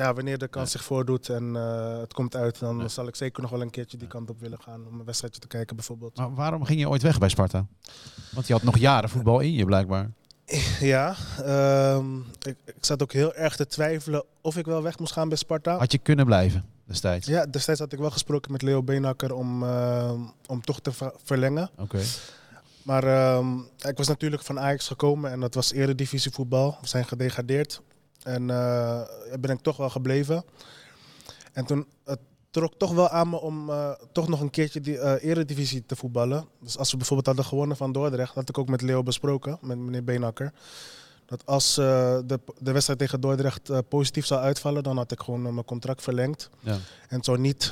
[0.00, 3.42] ja, wanneer de kans zich voordoet en eh, het komt uit, dan zal ik zeker
[3.42, 4.86] nog wel een keertje die kant op willen gaan.
[4.86, 6.16] Om een wedstrijdje te kijken bijvoorbeeld.
[6.16, 7.66] Maar waarom ging je ooit weg bij Sparta?
[8.32, 10.10] Want je had nog jaren voetbal in je blijkbaar.
[10.80, 15.12] Ja, ehm, ik, ik zat ook heel erg te twijfelen of ik wel weg moest
[15.12, 15.76] gaan bij Sparta.
[15.78, 17.26] Had je kunnen blijven destijds?
[17.26, 21.14] Ja, destijds had ik wel gesproken met Leo Beenhakker om, ehm, om toch te ver-
[21.24, 21.70] verlengen.
[21.76, 22.00] Oké.
[22.82, 26.78] Maar ehm, ik was natuurlijk van Ajax gekomen en dat was eredivisie voetbal.
[26.80, 27.80] We zijn gedegradeerd.
[28.22, 29.02] En uh,
[29.40, 30.44] ben ik toch wel gebleven.
[31.52, 32.18] En toen het
[32.50, 35.96] trok toch wel aan me om uh, toch nog een keertje die uh, eredivisie te
[35.96, 36.48] voetballen.
[36.60, 39.78] Dus als we bijvoorbeeld hadden gewonnen van Dordrecht, had ik ook met Leo besproken, met
[39.78, 40.52] meneer Beenhakker.
[41.26, 41.84] Dat als uh,
[42.24, 46.50] de, de wedstrijd tegen Dordrecht positief zou uitvallen, dan had ik gewoon mijn contract verlengd.
[46.60, 46.78] Ja.
[47.08, 47.64] En zo niet,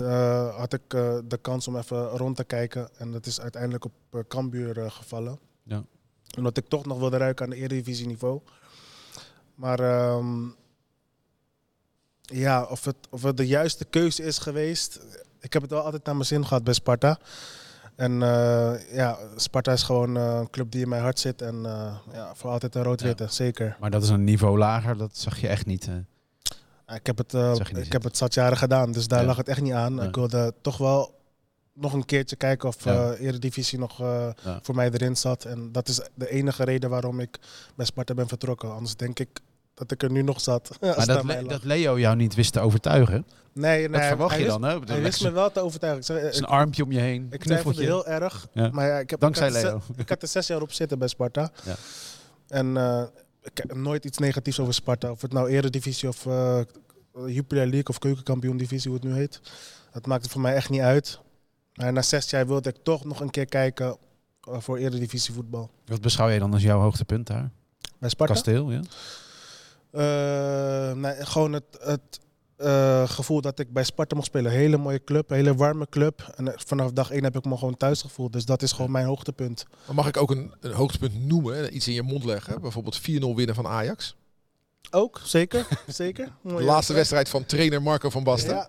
[0.57, 0.91] had ik
[1.25, 2.89] de kans om even rond te kijken.
[2.97, 5.39] En dat is uiteindelijk op Cambuur gevallen.
[5.63, 5.85] Ja.
[6.37, 8.41] Omdat ik toch nog wilde ruiken aan de eredivisie niveau.
[9.59, 10.55] Maar um,
[12.21, 15.01] ja, of het, of het de juiste keuze is geweest.
[15.41, 17.19] Ik heb het wel altijd naar mijn zin gehad bij Sparta.
[17.97, 21.43] En uh, ja, Sparta is gewoon uh, een club die in mijn hart zit.
[21.43, 23.29] En uh, ja, voor altijd een rood-witte, ja.
[23.29, 23.77] zeker.
[23.81, 25.87] Maar dat is een niveau lager, dat zag je echt niet.
[25.87, 26.01] Hè?
[26.95, 29.27] Ik heb het, eh, ik heb het zat jaren gedaan, dus daar Ja.
[29.27, 29.95] lag het echt niet aan.
[29.95, 30.03] Ja.
[30.03, 31.21] Ik wilde toch wel
[31.73, 33.13] nog een keertje kijken of Ja.
[33.13, 34.29] eh Eredivisie nog eh,
[34.63, 35.45] voor mij erin zat.
[35.45, 37.39] En dat is de enige reden waarom ik
[37.77, 38.75] bij Sparta ben vertrokken.
[38.75, 39.41] Anders denk ik
[39.79, 40.71] dat ik er nu nog zat.
[40.81, 43.27] Maar dat, Le- dat Leo jou niet wist te overtuigen.
[43.53, 44.79] nee, nee, Dat verwacht hij je dan, hè?
[44.85, 46.05] Hij wist me wel te overtuigen.
[46.05, 47.27] Zeg, Zijn armpje om je heen.
[47.31, 47.83] ik twijfelde knuffeltje.
[48.13, 48.47] heel erg.
[48.53, 48.69] Ja.
[48.73, 49.81] Maar ja, ik heb, Dankzij ik Leo.
[49.97, 51.51] Ik had er zes jaar op zitten bij Sparta.
[51.65, 51.75] Ja.
[52.49, 53.03] En eh,
[53.43, 55.11] ik heb nooit iets negatiefs over Sparta.
[55.11, 56.61] Of het nou Eredivisie of eh
[57.27, 59.41] Jupiler League of Keukenkampioen Divisie, hoe het nu heet.
[59.93, 61.21] Dat maakt het voor mij echt niet uit.
[61.75, 63.97] Maar na zes jaar wilde ik toch nog een keer kijken
[64.41, 65.71] eh, voor Eredivisie voetbal.
[65.87, 67.51] Wat beschouw je dan als jouw hoogtepunt daar?
[67.99, 68.33] Bij Sparta?
[68.33, 68.81] Kasteel, ja?
[69.91, 72.21] Nee, gewoon het, het
[72.59, 74.53] eh, gevoel dat ik bij Sparta mocht spelen.
[74.53, 76.33] Hele mooie club, hele warme club.
[76.37, 78.33] En eh, vanaf dag één heb ik me gewoon thuis gevoeld.
[78.33, 79.65] Dus dat is gewoon mijn hoogtepunt.
[79.87, 82.61] Maar mag ik ook een, een hoogtepunt noemen, iets in je mond leggen?
[82.61, 83.03] Bijvoorbeeld 4-0
[83.35, 84.17] winnen van Ajax.
[84.91, 85.67] Ook, zeker.
[85.87, 86.33] zeker.
[86.43, 88.55] De laatste wedstrijd van trainer Marco van Basten.
[88.55, 88.69] Ja,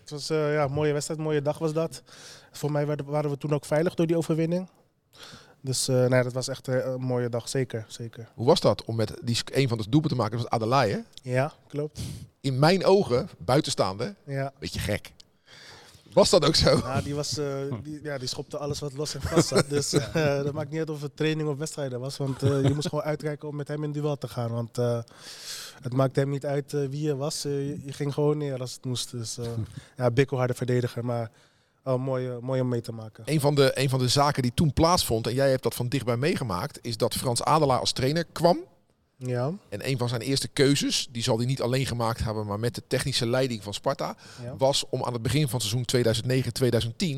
[0.00, 2.02] het was ja, een mooie wedstrijd, een mooie dag was dat.
[2.50, 4.68] Voor mij waren we toen ook veilig door die overwinning.
[5.62, 7.84] Dus eh, nee, dat was echt eh, een mooie dag, zeker.
[7.88, 8.28] zeker.
[8.34, 10.38] Hoe was dat om met die, een van de doelpunten te maken?
[10.38, 11.04] Dat was Adelaide.
[11.22, 11.30] hè?
[11.30, 12.00] Ja, klopt.
[12.40, 14.52] In mijn ogen, buitenstaande, Ja.
[14.58, 15.12] beetje gek.
[16.12, 16.78] Was dat ook zo?
[16.78, 17.46] Nou, die, was, eh,
[17.82, 19.68] die, ja, die schopte alles wat los en vast zat.
[19.68, 19.90] Dus
[20.44, 22.16] dat maakt niet uit of het training of wedstrijden was.
[22.16, 24.50] Want je moest gewoon uitkijken om met hem in duel te gaan.
[24.50, 24.76] Want
[25.82, 27.42] het maakte hem niet uit wie je was.
[27.42, 29.10] Je, ging gewoon neer als het moest.
[29.10, 29.38] Dus
[29.96, 31.04] ja, Bikko harde verdediger.
[31.04, 31.30] Maar
[31.84, 33.24] oh, mooi, eh, mooi om mee te maken.
[33.26, 35.88] Een van, de, een van de zaken die toen plaatsvond, en jij hebt dat van
[35.88, 38.58] dichtbij meegemaakt, is dat Frans Adelaar als trainer kwam.
[39.16, 42.60] Ja, En een van zijn eerste keuzes, die zal hij niet alleen gemaakt hebben, maar
[42.60, 44.54] met de technische leiding van Sparta, ja.
[44.56, 45.84] was om aan het begin van seizoen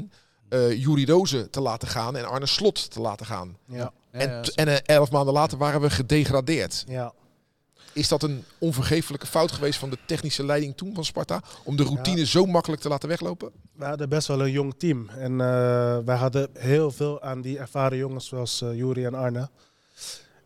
[0.09, 0.13] 2009-2010
[0.49, 3.57] eh Juri Rozen te laten gaan en Arne Slot te laten gaan.
[3.67, 6.85] ja, en en eh, elf maanden later waren we gedegradeerd.
[6.89, 7.13] ja.
[7.95, 11.43] Is dat een onvergeeflijke fout geweest van de technische leiding toen van Sparta?
[11.65, 12.25] Om de routine Ja.
[12.25, 13.51] zo makkelijk te laten weglopen?
[13.73, 15.09] We hadden best wel een jong team.
[15.09, 19.49] En eh, wij hadden heel veel aan die ervaren jongens zoals Juri en Arne.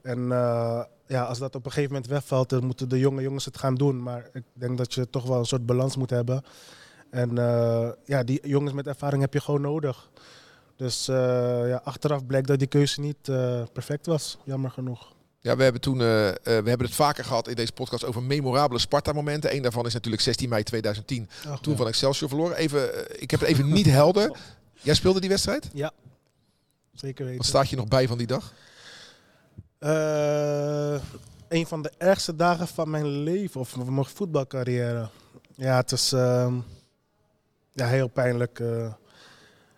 [0.03, 3.45] En eh, ja, als dat op een gegeven moment wegvalt, dan moeten de jonge jongens
[3.45, 4.03] het gaan doen.
[4.03, 6.43] Maar ik denk dat je toch wel een soort balans moet hebben.
[7.11, 7.35] En
[8.05, 10.11] ja, die jongens met ervaring heb je gewoon nodig.
[10.77, 13.23] Dus ja, achteraf blijkt dat die keuze niet
[13.73, 15.17] perfect was, jammer genoeg.
[15.41, 18.23] Ja, we hebben toen, eh, eh, we hebben het vaker gehad in deze podcast over
[18.23, 19.55] memorabele Sparta-momenten.
[19.55, 21.79] Eén daarvan is natuurlijk 16 mei 2010, Ach, toen ja.
[21.79, 22.57] van Excelsior verloren.
[22.57, 24.37] Even, eh, ik heb het even niet helder.
[24.83, 25.71] Jij speelde die wedstrijd?
[26.93, 27.39] Zeker weten.
[27.39, 28.53] Wat staat je nog bij van die dag?
[31.49, 35.09] Een van de ergste dagen van mijn leven of van mijn voetbalcarrière.
[35.55, 36.55] Ja, het is ehm,
[37.73, 38.63] ja, heel pijnlijk.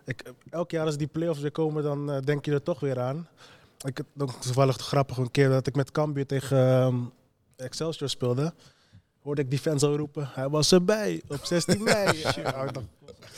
[0.05, 3.29] ik, elk jaar als die play-offs weer komen, dan denk je er toch weer aan.
[3.87, 6.97] Ik heb nog toevallig grappig een keer dat ik met Cambuur tegen ehm,
[7.57, 8.53] Excelsior speelde.
[9.23, 12.19] Hoorde ik die fans al roepen, hij was erbij op 16 mei.
[12.23, 12.71] ja,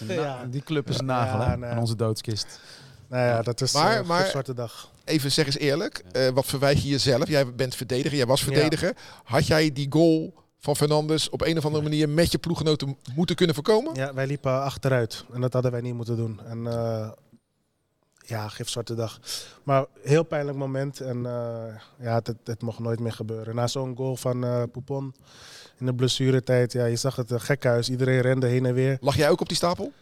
[0.08, 0.44] Ja.
[0.50, 1.70] Die club is een nagel Ja, nee.
[1.70, 2.60] aan onze doodskist.
[3.08, 4.90] nou ja, dat is Maar- een zwarte dag.
[5.04, 7.28] Even zeg eens eerlijk, eh, wat verwijt je jezelf?
[7.28, 8.46] Jij bent verdediger, jij was Ja.
[8.46, 8.96] verdediger.
[9.24, 13.36] Had jij die goal van Fernandes op een of andere manier met je ploeggenoten moeten
[13.36, 13.94] kunnen voorkomen?
[13.94, 16.40] Ja, wij liepen achteruit en dat hadden wij niet moeten doen.
[16.44, 17.10] En eh,
[18.26, 19.18] ja, geef zwarte dag.
[19.62, 23.54] Maar heel pijnlijk moment en eh, ja, het, het mocht nooit meer gebeuren.
[23.54, 25.14] Na zo'n goal van eh Poupon
[25.78, 27.90] in de blessuretijd, ja, je zag het uh, gekhuis.
[27.90, 28.98] Iedereen rende heen en weer.
[29.00, 29.92] Lag jij ook op die stapel?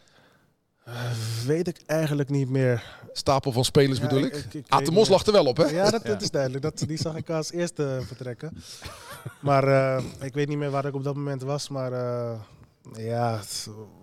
[0.83, 0.93] Eh,
[1.45, 2.99] weet ik eigenlijk niet meer.
[3.13, 4.53] Stapel van spelers Ja, bedoel ik- ik.
[4.53, 5.65] ik- niet Mos lag er wel op, hè?
[5.65, 6.63] Ja, dat, dat is duidelijk.
[6.63, 8.51] Dat, die zag ik als eerste vertrekken.
[9.39, 11.69] Maar eh, ik weet niet meer waar ik op dat moment was.
[11.69, 12.39] Maar eh,
[12.93, 13.39] ja,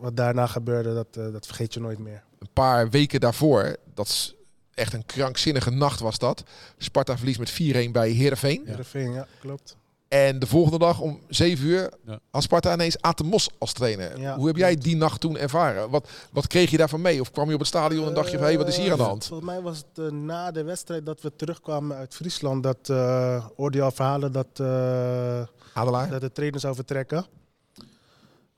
[0.00, 2.22] wat daarna gebeurde, dat, eh, dat vergeet je nooit meer.
[2.38, 4.34] Een paar weken daarvoor, dat is
[4.74, 6.42] echt een krankzinnige nacht was dat.
[6.78, 7.50] Sparta verliest met
[7.88, 8.60] 4-1 bij Heerenveen.
[8.64, 8.68] Ja.
[8.68, 9.76] Heerenveen, ja, klopt.
[10.08, 12.18] En de volgende dag om 7 uur Ja.
[12.30, 14.20] had Sparta ineens Aad de Mos als trainer.
[14.20, 14.84] Ja, Hoe heb jij klopt.
[14.84, 15.90] die nacht toen ervaren?
[15.90, 17.20] Wat, wat kreeg je daarvan mee?
[17.20, 18.96] Of kwam je op het stadion en dacht je van, hé, wat is hier aan
[18.98, 19.22] de hand?
[19.22, 22.62] Eh, Volgens mij was het eh, na de wedstrijd dat we terugkwamen uit Friesland.
[22.62, 25.40] Dat eh hoorde je al verhalen dat, eh,
[25.72, 26.10] Adelaar?
[26.10, 27.26] dat de trainer zou vertrekken.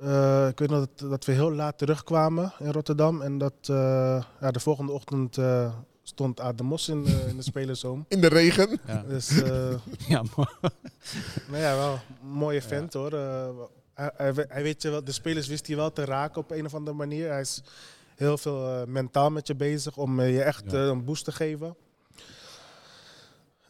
[0.00, 3.22] Eh, ik weet nog dat, dat we heel laat terugkwamen in Rotterdam.
[3.22, 7.36] En dat eh, ja, de volgende ochtend eh, stond Aad de Mos in, de- in
[7.36, 8.04] de spelerzoom.
[8.08, 8.80] In de regen?
[8.86, 9.72] Ja, Dus eh,
[10.08, 10.52] ja maar
[11.50, 13.12] nou ja, wel een mooie vent hoor.
[13.12, 13.48] Eh,
[13.94, 16.50] hij, hij, we- hij weet je wel, de spelers wist hij wel te raken op
[16.50, 17.28] een of andere manier.
[17.30, 17.62] Hij is
[18.16, 20.78] heel veel mentaal met je bezig om je echt Ja.
[20.78, 21.76] een boost te geven.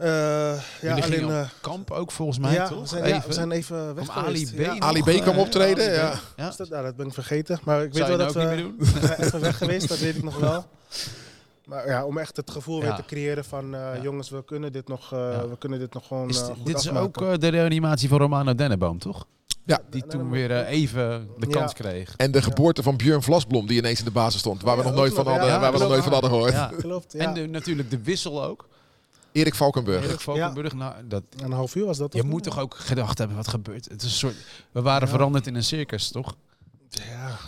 [0.00, 1.30] Eh, ja, alleen.
[1.30, 2.80] eh, op kamp ook volgens mij, ja, toch?
[2.80, 3.28] we zijn, ja, Even.
[3.28, 4.46] we zijn even weg Kwam Ali.
[4.46, 4.58] B.
[4.58, 6.12] Ja, nog, Ali B kwam eh, optreden, ja.
[6.36, 6.48] ja.
[6.48, 7.58] is dat, ben ik vergeten.
[7.64, 9.00] Maar ik weet Zou wel je dat nou we, ook niet meer doen?
[9.00, 10.64] we zijn even weg geweest, dat weet ik nog wel.
[11.64, 12.86] Maar ja, om echt het gevoel Ja.
[12.86, 14.02] weer te creëren van eh, Ja.
[14.02, 15.48] jongens, we kunnen dit nog, eh, Ja.
[15.48, 18.08] we kunnen dit nog gewoon Is eh, dit- goed dit is ook eh, de reanimatie
[18.08, 19.24] van Romano Denneboom, toch?
[19.64, 19.78] Ja.
[19.90, 21.58] Die toen weer eh, even de Ja.
[21.58, 22.14] kans kreeg.
[22.16, 24.62] En de geboorte van Björn Vlasblom, die ineens in de basis stond.
[24.62, 26.52] Waar we Ja, nog nooit van hadden, waar we nog nooit van hadden gehoord.
[26.52, 26.70] Ja.
[26.78, 27.18] Klopt, ja.
[27.20, 28.68] En de, natuurlijk de wissel ook.
[29.32, 30.04] Erik Valkenburg.
[30.04, 30.72] Erik Valkenburg.
[30.72, 33.84] Nou, dat, Een half uur was dat je moet toch ook gedacht hebben, wat gebeurt?
[33.90, 34.34] Het is een soort,
[34.72, 36.34] we waren veranderd in een circus, toch?
[36.90, 37.38] Ja,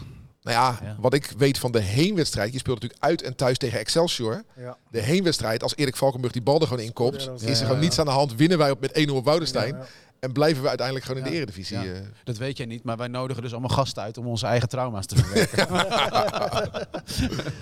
[0.42, 0.96] Nou ja, Ja.
[1.00, 2.52] wat ik weet van de heenwedstrijd.
[2.52, 4.42] Je speelt natuurlijk uit en thuis tegen Excelsior.
[4.56, 4.76] ja.
[4.90, 7.46] De heenwedstrijd, als Erik Valkenburg die bal er gewoon in kopt, Ja, dat was- is
[7.48, 7.82] er Ja, gewoon ja.
[7.82, 8.34] niets aan de hand.
[8.34, 9.72] Winnen wij op met 1-0 op Woudenstein.
[9.74, 9.86] Ja, ja.
[10.20, 11.40] En blijven we uiteindelijk gewoon in de Ja.
[11.42, 11.78] eredivisie.
[11.78, 11.84] Ja.
[11.84, 12.00] eh.
[12.24, 15.06] Dat weet jij niet, maar wij nodigen dus allemaal gasten uit om onze eigen trauma's
[15.06, 15.68] te verwerken.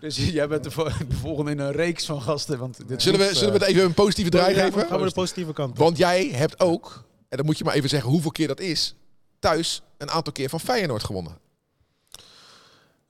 [0.00, 2.58] dus jij bent de, vo- de volgende in een reeks van gasten.
[2.58, 4.86] Want dit Zullen, we, zullen we eh, het even een positieve draai Ja, geven?
[4.86, 5.78] Gaan we de positieve kant op.
[5.78, 8.94] Want jij hebt ook, en dan moet je maar even zeggen hoeveel keer dat is,
[9.38, 11.38] thuis een aantal keer van Feyenoord gewonnen.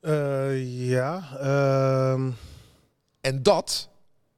[0.01, 2.31] Eh, ja, ehm,
[3.21, 3.89] En dat,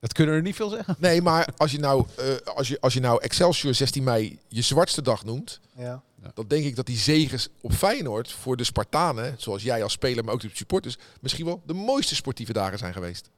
[0.00, 0.96] Dat kunnen we er niet veel zeggen.
[0.98, 4.62] nee, maar als je nou, eh, als je, als je nou Excelsior 16 mei je
[4.62, 6.02] zwartste dag noemt, ja.
[6.34, 10.24] dan denk ik dat die zegens op Feyenoord voor de Spartanen, zoals jij als speler,
[10.24, 13.30] maar ook de supporters, misschien wel de mooiste sportieve dagen zijn geweest.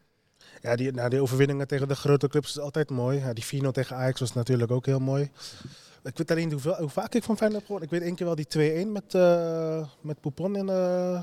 [0.60, 3.18] Ja, die, nou, die overwinningen tegen de grote clubs is altijd mooi.
[3.18, 5.30] Ja, die 4-0 tegen Ajax was natuurlijk ook heel mooi.
[6.02, 7.90] Ik weet alleen niet hoeveel, hoe vaak ik van Feyenoord heb gewonnen.
[7.92, 10.68] Ik weet één keer wel die 2-1 met, eh met Poupon in...
[10.68, 10.74] eh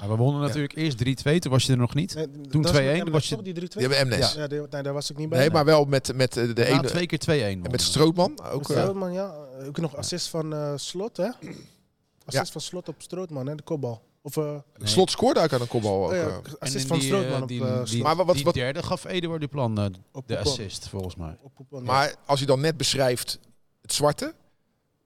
[0.02, 2.15] Ja, we wonnen natuurlijk eerst 3-2, toen was je er nog niet.
[2.15, 2.71] nee, Toen dat
[3.08, 3.58] 2-1 was je- toch die 3-2?
[3.67, 4.34] Die hebben Mnes.
[4.34, 5.39] Ja, die- nee, daar was ik niet bij.
[5.39, 6.82] Nee, maar wel met, met eh, de ene.
[6.88, 7.71] twee keer 2-1 En wonnen.
[7.71, 8.67] met Strootman ook.
[8.67, 9.34] Met Strootman, ja.
[9.67, 11.28] Ook nog assist van eh, Slot, hè?
[11.28, 12.52] Assist Ja.
[12.52, 13.56] van Slot op Strootman, hè?
[13.56, 14.02] De kopbal.
[14.27, 16.03] Of, eh, Slot scoorde ook aan een kopbal.
[16.05, 16.33] Ook, oh ja, eh.
[16.35, 18.03] En assist van die, Strootman eh, op die, die, Slot.
[18.03, 21.37] Maar wat- die wat- derde gaf Eduard Duplan eh, Op de assist, volgens mij.
[21.41, 21.85] Op Poupon, ja.
[21.85, 23.39] Maar als je dan net beschrijft
[23.81, 24.33] het zwarte,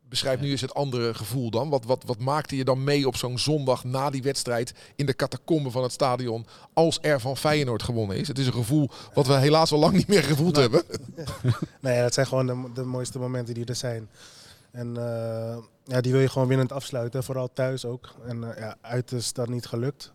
[0.10, 1.70] beschrijf nu eens het andere gevoel dan.
[1.70, 5.16] Wat, wat, wat maakte je dan mee op zo'n zondag na die wedstrijd in de
[5.16, 8.28] catacomben van het stadion als er van Feyenoord gewonnen is?
[8.28, 10.84] Het is een gevoel wat we helaas al lang niet meer gevoeld hebben.
[11.82, 14.10] Nee, dat zijn gewoon de, de mooiste momenten die er zijn.
[14.72, 15.58] En eh,
[15.92, 18.10] ja, die wil je gewoon winnend afsluiten, vooral thuis ook.
[18.28, 20.12] En eh, ja, uit is dat niet gelukt.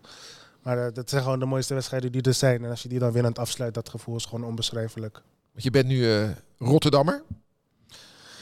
[0.61, 2.63] Maar eh, dat zijn gewoon de mooiste wedstrijden die er zijn.
[2.63, 5.21] En als je die dan winnend afsluit, dat gevoel is gewoon onbeschrijfelijk.
[5.51, 7.23] Want je bent nu eh, Rotterdammer.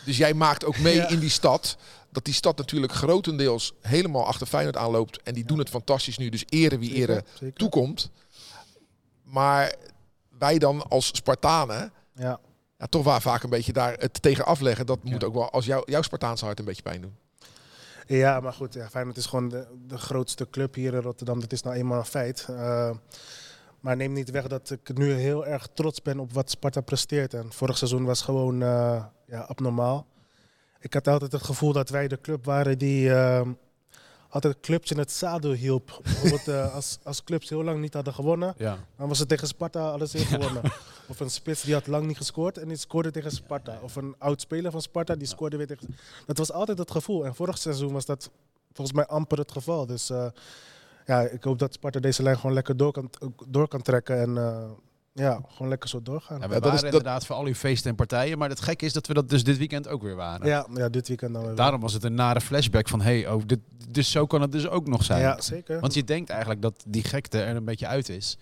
[0.06, 1.08] Dus jij maakt ook mee Ja.
[1.08, 1.78] in die stad.
[2.12, 5.21] Dat die stad natuurlijk grotendeels helemaal achter Feyenoord aanloopt.
[5.24, 6.30] En die doen het fantastisch nu.
[6.30, 7.54] Dus ere wie ere Zeker.
[7.58, 8.12] toekomt.
[9.24, 9.76] Maar
[10.38, 12.39] wij dan als Spartanen Ja.
[12.78, 14.86] ja, toch wel vaak een beetje daar het tegen afleggen.
[14.86, 17.15] Dat moet ook wel als jou, jouw Spartaanse hart een beetje pijn doen.
[18.08, 21.39] Ja, maar goed, ja, Feyenoord is gewoon de, de grootste club hier in Rotterdam.
[21.39, 22.48] Dat is nou eenmaal een feit.
[22.50, 22.91] Eh,
[23.80, 27.34] maar neem niet weg dat ik nu heel erg trots ben op wat Sparta presteert.
[27.34, 30.08] En vorig seizoen was gewoon eh, ja, abnormaal.
[30.80, 33.48] Ik had altijd het gevoel dat wij de club waren die eh,
[34.36, 36.00] altijd clubs in het zadel hielp.
[36.04, 38.78] Bijvoorbeeld eh, als, als clubs heel lang niet hadden gewonnen, Ja.
[38.98, 40.62] dan was het tegen Sparta alles in gewonnen.
[41.08, 43.80] Of een spits die had lang niet gescoord en die scoorde tegen Sparta.
[43.82, 45.95] Of een oud speler van Sparta die scoorde weer tegen.
[46.26, 47.26] Dat was altijd het gevoel.
[47.26, 48.30] En vorig seizoen was dat
[48.74, 49.86] volgens mij amper het geval.
[49.86, 50.28] Dus eh,
[51.06, 53.10] ja, ik hoop dat Sparta deze lijn gewoon lekker door kan,
[53.48, 54.19] door kan trekken.
[54.21, 54.69] En eh,
[55.23, 56.39] ja, gewoon lekker zo doorgaan.
[56.39, 58.38] Ja, we Ja, dat waren is- dat- inderdaad voor al uw feesten en partijen.
[58.38, 60.47] Maar het gekke is dat we dat dus dit weekend ook weer waren.
[60.47, 61.56] Ja, ja, dit weekend dan weer.
[61.56, 63.01] Daarom was het een nare flashback van...
[63.01, 65.21] Hey, oh, dit, dus zo kan het dus ook nog zijn.
[65.21, 65.80] Ja, zeker.
[65.80, 68.38] Want je denkt eigenlijk dat die gekte er een beetje uit is.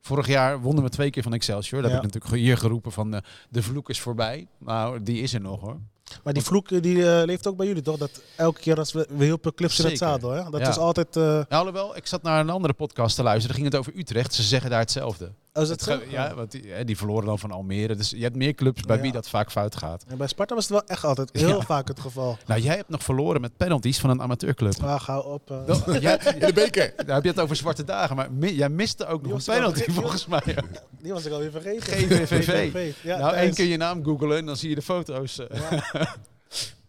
[0.00, 1.82] Vorig jaar wonnen we twee keer van Excelsior.
[1.82, 1.96] Dat Ja.
[1.96, 4.46] heb ik natuurlijk hier geroepen van eh, de vloek is voorbij.
[4.58, 5.78] Nou, die is er nog hoor.
[6.24, 7.96] Maar die vloek eh, die, eh, leeft ook bij jullie, toch?
[7.96, 10.50] Dat elke keer als we, we heel veel clips in het zadel, hè?
[10.50, 10.68] Dat Ja.
[10.68, 11.16] is altijd...
[11.16, 13.56] eh Nou, alhoewel, ik zat naar een andere podcast te luisteren.
[13.56, 14.34] Daar ging het over Utrecht.
[14.34, 15.32] Ze zeggen daar hetzelfde.
[15.52, 15.98] Oh, is Het dat zo?
[16.04, 17.94] ge- ja, want die, hè, die verloren dan van Almere.
[17.96, 19.02] Dus je hebt meer clubs bij Ja.
[19.02, 20.04] wie dat vaak fout gaat.
[20.08, 21.60] En bij Sparta was het wel echt altijd heel Ja.
[21.60, 22.38] vaak het geval.
[22.46, 24.74] Nou, jij hebt nog verloren met penalties van een amateurclub.
[24.82, 25.50] Ah, ga op.
[25.50, 26.00] eh.
[26.00, 26.92] Jij, In de beker.
[27.06, 29.54] daar heb je het over zwarte dagen, maar mi- jij miste ook nog een al
[29.54, 30.42] penalty volgens mij.
[31.02, 31.92] Die was ik alweer vergeten.
[31.92, 32.92] GVVV.
[33.02, 35.38] Ja, nou, één keer je naam googelen en dan zie je de foto's.
[35.38, 35.60] eh.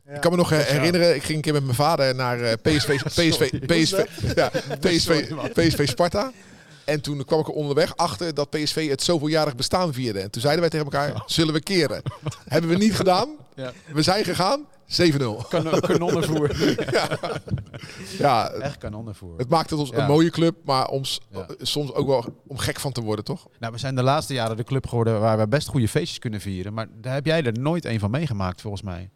[0.05, 0.15] Ja.
[0.15, 2.53] Ik kan me nog eh, herinneren, ik ging een keer met mijn vader naar eh,
[2.61, 6.31] PSV, PSV, PSV, ja, PSV, PSV Sparta.
[6.91, 10.19] En toen kwam ik er onderweg achter dat PSV het zoveeljarig bestaan vierde.
[10.19, 12.01] En toen zeiden wij tegen elkaar, zullen we keren?
[12.47, 13.29] Hebben we niet gedaan.
[13.55, 13.71] Ja.
[13.93, 15.47] We zijn gegaan, 7-0.
[15.49, 16.49] Kanon, kanonnenvoer.
[18.17, 19.37] Ja, Echt kanonnenvoer.
[19.37, 19.97] het maakt het ons Ja.
[19.97, 21.45] een mooie club, maar ons, Ja.
[21.61, 23.47] soms ook wel om gek van te worden, toch?
[23.59, 26.41] Nou, we zijn de laatste jaren de club geworden waar we best goede feestjes kunnen
[26.41, 26.73] vieren.
[26.73, 29.09] Maar daar heb jij er nooit een van meegemaakt, volgens mij.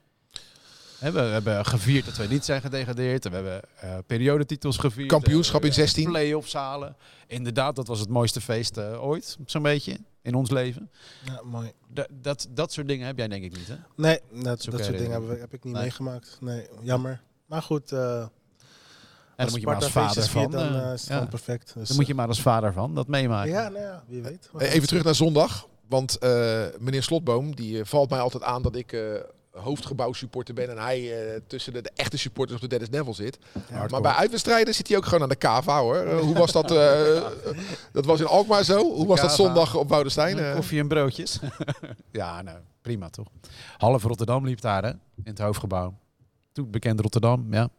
[0.99, 3.23] We, we hebben gevierd dat we niet zijn gedegradeerd.
[3.23, 5.08] We hebben eh periodetitels gevierd.
[5.08, 6.10] Kampioenschap eh, in 16.
[6.10, 6.95] Play-offs halen.
[7.27, 10.89] Inderdaad, dat was het mooiste feest eh, ooit, zo'n beetje, in ons leven.
[11.23, 11.71] Ja, mooi.
[11.88, 13.75] Da- dat, dat soort dingen heb jij denk ik niet, hè?
[13.95, 15.81] Nee, dat, dat Zo'n soort dingen heb, ik- heb ik niet Nee.
[15.81, 16.38] meegemaakt.
[16.41, 17.21] Nee, jammer.
[17.45, 18.29] Maar goed, eh En
[19.36, 20.51] dan moet je maar als vader van.
[20.51, 21.13] dan is het ja.
[21.13, 21.73] gewoon perfect.
[21.73, 23.51] Dus, Dan moet je maar als vader van dat meemaken.
[23.51, 24.49] Ja, nou ja, wie weet.
[24.58, 25.67] Even terug naar zondag.
[25.89, 29.01] Want eh, meneer Slotboom, die valt mij altijd aan dat ik eh,
[29.55, 33.15] hoofdgebouw supporter ben en hij eh, tussen de, de echte supporters op de Dennis Neville
[33.15, 33.37] zit.
[33.89, 35.95] maar bij uitwedstrijden zit hij ook gewoon aan de kava hoor.
[35.95, 36.71] Eh, hoe was dat?
[36.71, 37.23] eh,
[37.91, 38.79] dat was in Alkmaar zo.
[38.93, 41.39] Hoe was dat zondag op Eh, Koffie en broodjes.
[42.11, 43.27] ja, nou, prima toch.
[43.77, 44.89] Half Rotterdam liep daar, hè?
[44.89, 45.93] In het hoofdgebouw.
[46.51, 47.69] Toen bekend Rotterdam, ja.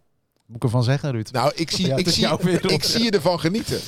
[0.47, 1.29] Moet ik ervan zeggen, Ruud?
[1.33, 2.29] nou, ik zie, Ja, ik, zie,
[2.69, 3.81] ik zie je ervan genieten.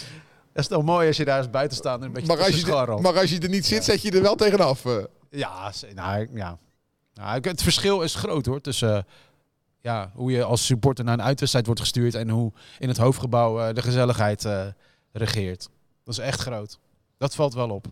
[0.53, 2.61] Dat is toch mooi als je daar eens buiten staat en een beetje Maar als,
[2.61, 4.83] je, maar als je er niet zit, zet je er wel tegenaf.
[5.31, 6.59] Ja, nou, ja.
[7.19, 8.61] Nou, ik- het verschil is groot hoor.
[8.61, 9.03] Tussen eh,
[9.81, 13.61] ja, hoe je als supporter naar een uitwedstrijd wordt gestuurd en hoe in het hoofdgebouw
[13.61, 14.67] eh, de gezelligheid eh,
[15.13, 15.69] regeert.
[16.05, 16.79] Dat is echt groot.
[17.19, 17.87] Dat valt wel op.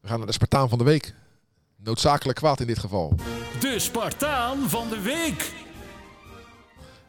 [0.00, 1.14] We gaan naar de Spartaan van de week.
[1.76, 3.14] Noodzakelijk kwaad in dit geval.
[3.60, 5.52] De Spartaan van de week.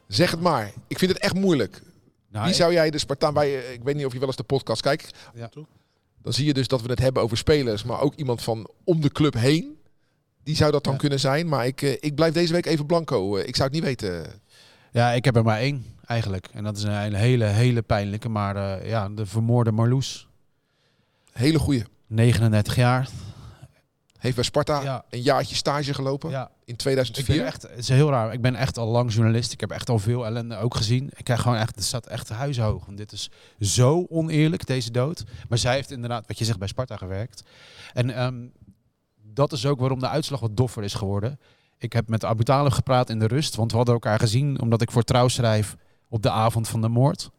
[0.08, 0.72] Zeg het maar.
[0.88, 1.82] Ik vind het echt moeilijk.
[2.30, 3.74] Nou, Wie zou jij de Spartaan bij?
[3.74, 5.18] Ik weet niet of je wel eens de podcast kijkt.
[5.34, 5.50] Ja.
[6.22, 9.02] Dan zie je dus dat we het hebben over spelers, maar ook iemand van om
[9.02, 9.78] de club heen.
[10.44, 11.00] Die zou dat dan Ja.
[11.00, 11.48] kunnen zijn.
[11.48, 13.38] Maar ik, eh, ik blijf deze week even blanco.
[13.38, 14.26] Eh, Ik zou het niet weten.
[14.92, 16.48] Ja, ik heb er maar één eigenlijk.
[16.54, 18.30] En dat is een hele, hele pijnlijke.
[18.30, 20.28] Maar eh, ja, de vermoorde Marloes.
[21.32, 21.84] Hele goeie.
[22.08, 23.08] 39 jaar.
[24.20, 25.06] Heeft bij Sparta Ja.
[25.10, 27.38] een jaartje stage gelopen Ja, in ik 2004.
[27.38, 28.34] ben echt, het is heel raar.
[28.34, 29.52] Ik ben echt al lang journalist.
[29.52, 31.10] Ik heb echt al veel ellende ook gezien.
[31.16, 32.86] Ik krijg gewoon echt, het staat echt huishoog.
[32.86, 33.30] Want dit is
[33.60, 35.24] zo oneerlijk, deze dood.
[35.50, 37.44] Maar zij heeft inderdaad, wat je zegt, bij Sparta gewerkt.
[37.94, 38.36] En ehm,
[39.34, 41.40] dat is ook waarom de uitslag wat doffer is geworden.
[41.78, 43.56] Ik heb met Abu gepraat in de rust.
[43.56, 45.76] Want we hadden elkaar gezien omdat ik voor Trouw schrijf
[46.10, 47.30] op de avond van de moord.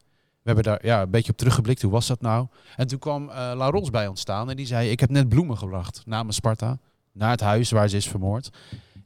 [0.44, 1.82] We hebben daar ja, een beetje op teruggeblikt.
[1.82, 2.46] Hoe was dat nou?
[2.76, 4.50] En toen kwam eh La Ros bij ons staan.
[4.50, 6.78] En die zei, ik heb net bloemen gebracht namens Sparta.
[7.12, 8.50] Naar het huis waar ze is vermoord.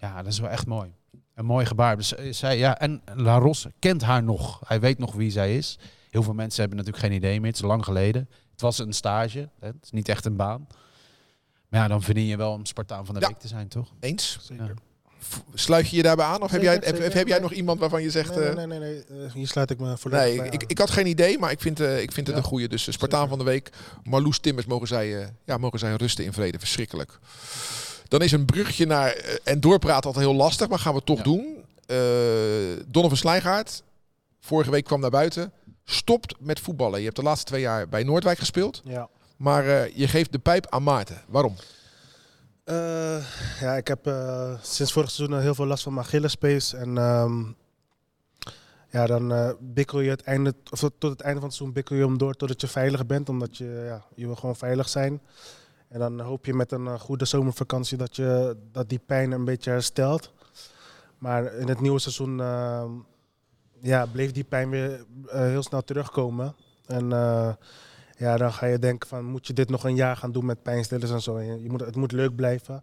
[0.00, 0.94] Ja, dat is wel echt mooi.
[1.34, 1.96] Een mooi gebaar.
[1.96, 4.60] Dus eh, zij, ja, en La Ros kent haar nog.
[4.66, 5.78] Hij weet nog wie zij is.
[6.10, 7.50] Heel veel mensen hebben natuurlijk geen idee meer.
[7.50, 8.28] Het is lang geleden.
[8.50, 9.48] Het was een stage.
[9.60, 9.66] Hè?
[9.66, 10.66] Het is niet echt een baan.
[11.68, 13.26] Maar ja, dan verdien je wel om Spartaan van de Ja.
[13.26, 13.92] week te zijn, toch?
[14.00, 14.38] Eens.
[14.42, 14.74] Zeker.
[15.54, 16.42] Sluit je je daarbij aan?
[16.42, 17.48] Of heb, Zeker, jij, heb, heb, heb jij Nee.
[17.48, 18.34] nog iemand waarvan je zegt...
[18.36, 19.24] nee, eh, nee, nee, nee, nee.
[19.26, 21.80] Eh, hier sluit ik me volledig Nee, ik, ik had geen idee, maar ik vind,
[21.80, 22.42] eh, ik vind het Ja.
[22.42, 22.68] een goede.
[22.68, 23.36] Dus Spartaan Zeker.
[23.36, 23.70] van de week.
[24.02, 26.58] Marloes Timmers mogen zij, eh, ja, mogen zij rusten in vrede.
[26.58, 27.18] Verschrikkelijk.
[28.08, 29.10] Dan is een brugje naar...
[29.44, 31.22] en doorpraten altijd heel lastig, maar gaan we toch Ja.
[31.22, 31.56] doen.
[31.86, 31.96] Eh
[32.86, 33.82] Donovan Slijngaard,
[34.40, 35.52] vorige week kwam naar buiten.
[35.84, 36.98] Stopt met voetballen.
[36.98, 38.80] Je hebt de laatste twee jaar bij Noordwijk gespeeld.
[38.84, 39.08] Ja.
[39.38, 41.22] Maar eh, je geeft de pijp aan Maarten.
[41.28, 41.54] Waarom?
[42.64, 43.18] Eh,
[43.60, 46.72] ja, ik heb eh, sinds vorig seizoen heel veel last van mijn Achillespees.
[46.72, 47.42] En ehm,
[48.90, 52.04] ja, dan bikkel je het einde, of tot het einde van het seizoen bikkel je
[52.04, 53.28] hem door totdat je veilig bent.
[53.28, 55.20] Omdat je, ja, je wil gewoon veilig zijn.
[55.88, 59.70] En dan hoop je met een goede zomervakantie dat, je, dat die pijn een beetje
[59.70, 60.32] herstelt.
[61.18, 62.90] Maar in het nieuwe seizoen ehm,
[63.80, 66.54] ja, bleef die pijn weer heel snel terugkomen.
[66.86, 67.12] En
[68.18, 70.62] ja, dan ga je denken van, moet je dit nog een jaar gaan doen met
[70.62, 71.36] pijnstillers en zo.
[71.36, 72.82] En je, moet, het moet leuk blijven.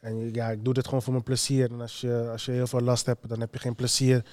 [0.00, 1.70] En ja, ik doe dit gewoon voor mijn plezier.
[1.72, 4.24] En als je, als je heel veel last hebt, dan heb je geen plezier.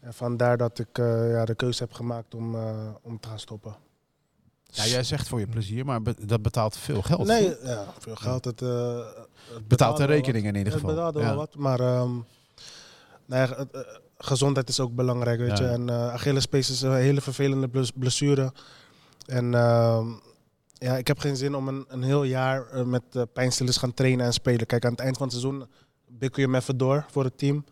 [0.00, 3.38] En vandaar dat ik eh, ja, de keuze heb gemaakt om, eh, om te gaan
[3.38, 3.76] stoppen.
[4.64, 7.26] Ja, jij zegt voor je plezier, maar be- dat betaalt veel geld.
[7.26, 8.44] Nee, ja, veel geld.
[8.44, 8.98] Het, eh,
[9.54, 10.88] het Betaalt de rekening in ieder geval.
[10.88, 11.26] Het betaalde Ja.
[11.26, 11.78] wel wat, maar
[13.28, 13.80] het, eh,
[14.18, 15.64] gezondheid is ook belangrijk, weet Ja.
[15.64, 15.70] je.
[15.70, 18.52] En Achillespees is een hele vervelende bless- blessure.
[19.28, 20.06] En ehm,
[20.72, 23.94] ja, ik heb geen zin om een, een heel jaar eh, met uh, pijnstillers gaan
[23.94, 24.66] trainen en spelen.
[24.66, 25.68] Kijk, aan het eind van het seizoen
[26.06, 27.64] bikkel je hem even door voor het team.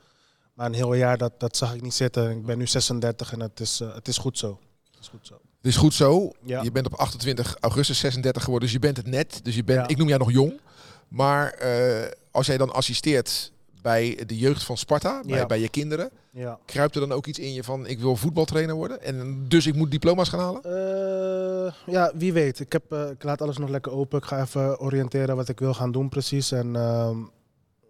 [0.55, 2.31] Maar een heel jaar, dat, dat zag ik niet zitten.
[2.31, 4.61] Ik ben nu 36 en het is, eh, het is goed zo.
[4.91, 5.35] Het is goed zo.
[5.35, 6.31] Het is goed zo.
[6.43, 6.63] Ja.
[6.63, 9.41] Je bent op 28 augustus 36 geworden, dus je bent het net.
[9.43, 9.89] Dus je bent, Ja.
[9.89, 10.61] ik noem jou nog jong.
[11.09, 13.53] Maar eh, als jij dan assisteert
[13.87, 15.47] bij de jeugd van Sparta, bij, Ja.
[15.47, 16.59] bij je kinderen, Ja.
[16.65, 19.75] kruipt er dan ook iets in je van ik wil voetbaltrainer worden en dus ik
[19.75, 20.63] moet diploma's gaan halen?
[20.63, 22.61] Eh, ja, wie weet.
[22.61, 24.19] Ik, heb, eh, ik laat alles nog lekker open.
[24.19, 26.53] Ik ga even oriënteren wat ik wil gaan doen precies.
[26.53, 27.17] En ehm,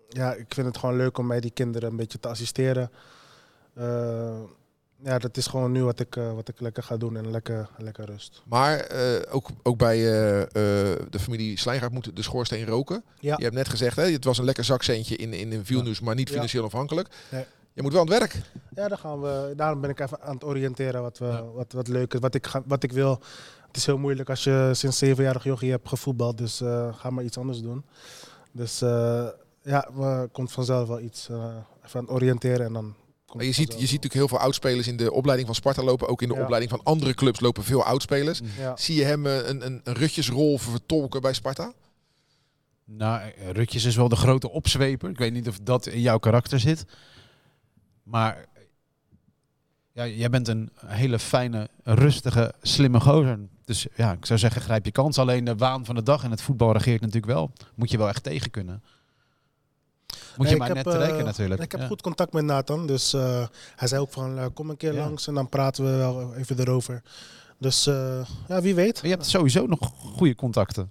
[0.08, 2.90] ja, ik vind het gewoon leuk om bij die kinderen een beetje te assisteren.
[5.02, 7.68] Ja, dat is gewoon nu wat ik, eh, wat ik lekker ga doen en lekker,
[7.78, 8.42] lekker rust.
[8.46, 10.46] Maar eh, ook, ook bij eh,
[11.10, 13.04] de familie Slijngaard moet de schoorsteen roken.
[13.20, 13.34] Ja.
[13.36, 16.14] Je hebt net gezegd, hè, het was een lekker zakcentje in, in, in Vilnius, maar
[16.14, 16.34] niet Ja.
[16.34, 17.08] financieel afhankelijk.
[17.30, 17.44] Nee.
[17.72, 18.40] Je moet wel aan het werk.
[18.74, 21.88] Ja, dan gaan we, daarom ben ik even aan het oriënteren wat, we, wat, wat
[21.88, 23.20] leuk is, wat ik, ga, wat ik wil.
[23.66, 26.56] Het is heel moeilijk als je sinds zevenjarig jochie hebt gevoetbald, dus
[26.92, 27.84] ga maar iets anders doen.
[28.52, 28.78] Dus
[29.62, 31.28] ja, er komt vanzelf wel iets.
[31.28, 32.94] even aan het oriënteren en dan
[33.36, 36.08] komt je ziet, je ziet natuurlijk heel veel oudspelers in de opleiding van Sparta lopen.
[36.08, 36.42] Ook in de Ja.
[36.42, 38.40] opleiding van andere clubs lopen veel oudspelers.
[38.58, 38.76] Ja.
[38.76, 41.72] Zie je hem eh, een, een, een rutjesrol vertolken bij Sparta?
[42.84, 45.10] Nou, eh, Rutjes is wel de grote opzweper.
[45.10, 46.84] Ik weet niet of dat in jouw karakter zit.
[48.02, 48.44] Maar
[49.92, 53.38] ja, jij bent een hele fijne, rustige, slimme gozer.
[53.64, 55.18] Dus ja, ik zou zeggen, grijp je kans.
[55.18, 57.50] Alleen de waan van de dag en het voetbal regeert natuurlijk wel.
[57.74, 58.82] Moet je wel echt tegen kunnen.
[60.36, 61.62] Moet Nee, je ik maar heb, net trekken eh, natuurlijk.
[61.62, 61.86] Ik heb Ja.
[61.86, 62.86] goed contact met Nathan.
[62.86, 65.00] Dus eh, hij zei ook van eh, kom een keer Ja.
[65.00, 67.02] langs en dan praten we wel even erover.
[67.58, 68.18] Dus eh,
[68.48, 68.94] ja, wie weet.
[68.94, 70.90] Maar je hebt sowieso nog goede contacten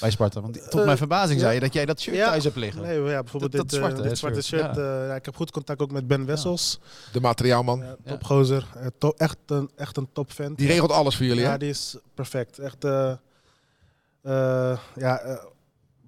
[0.00, 0.40] bij Sparta.
[0.40, 1.40] Want tot mijn verbazing ja.
[1.40, 2.28] zei je dat jij dat shirt Ja.
[2.28, 2.82] thuis hebt liggen.
[2.82, 4.78] Nee, ja, bijvoorbeeld Dat- dit, eh, zwarte, dit zwarte shirt.
[4.78, 6.78] eh, ik heb goed contact ook met Ben Wessels.
[7.12, 7.84] De materiaalman.
[8.04, 8.66] Topgozer.
[8.98, 10.58] To- echt, een, echt een topvent.
[10.58, 11.58] Die regelt alles voor jullie, Ja, hè?
[11.58, 12.58] die is perfect.
[12.58, 13.10] Echt, eh,
[14.22, 15.40] eh, ja,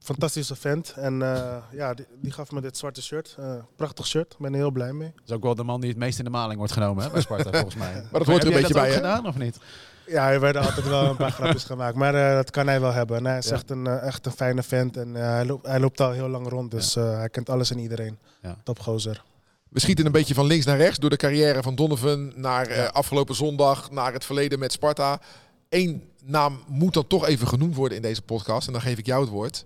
[0.02, 0.92] fantastische vent.
[0.96, 3.34] En eh, ja, die, die gaf me dit zwarte shirt.
[3.38, 4.32] Eh, prachtig shirt.
[4.32, 5.12] Ik ben er heel blij mee.
[5.14, 7.10] Dat is ook wel de man die het meest in de maling wordt genomen hè,
[7.10, 7.92] bij Sparta, volgens mij.
[7.92, 8.94] Maar dat hoort er een beetje bij, hè?
[8.94, 9.58] gedaan, of niet?
[10.06, 11.96] Ja, er werden altijd wel een paar grapjes gemaakt.
[11.96, 13.16] Maar eh, dat kan hij wel hebben.
[13.16, 13.54] En hij is Ja.
[13.54, 14.96] echt, een, echt een fijne vent.
[14.96, 16.70] En eh, hij, loopt, hij loopt al heel lang rond.
[16.70, 18.18] Dus eh, hij kent alles en iedereen.
[18.42, 18.56] Ja.
[18.64, 19.22] Topgozer.
[19.68, 22.88] We schieten een beetje van links naar rechts door de carrière van Donovan naar eh,
[22.88, 25.20] afgelopen zondag, naar het verleden met Sparta.
[25.68, 28.66] Eén naam moet dan toch even genoemd worden in deze podcast.
[28.66, 29.64] En dan geef ik jou het woord.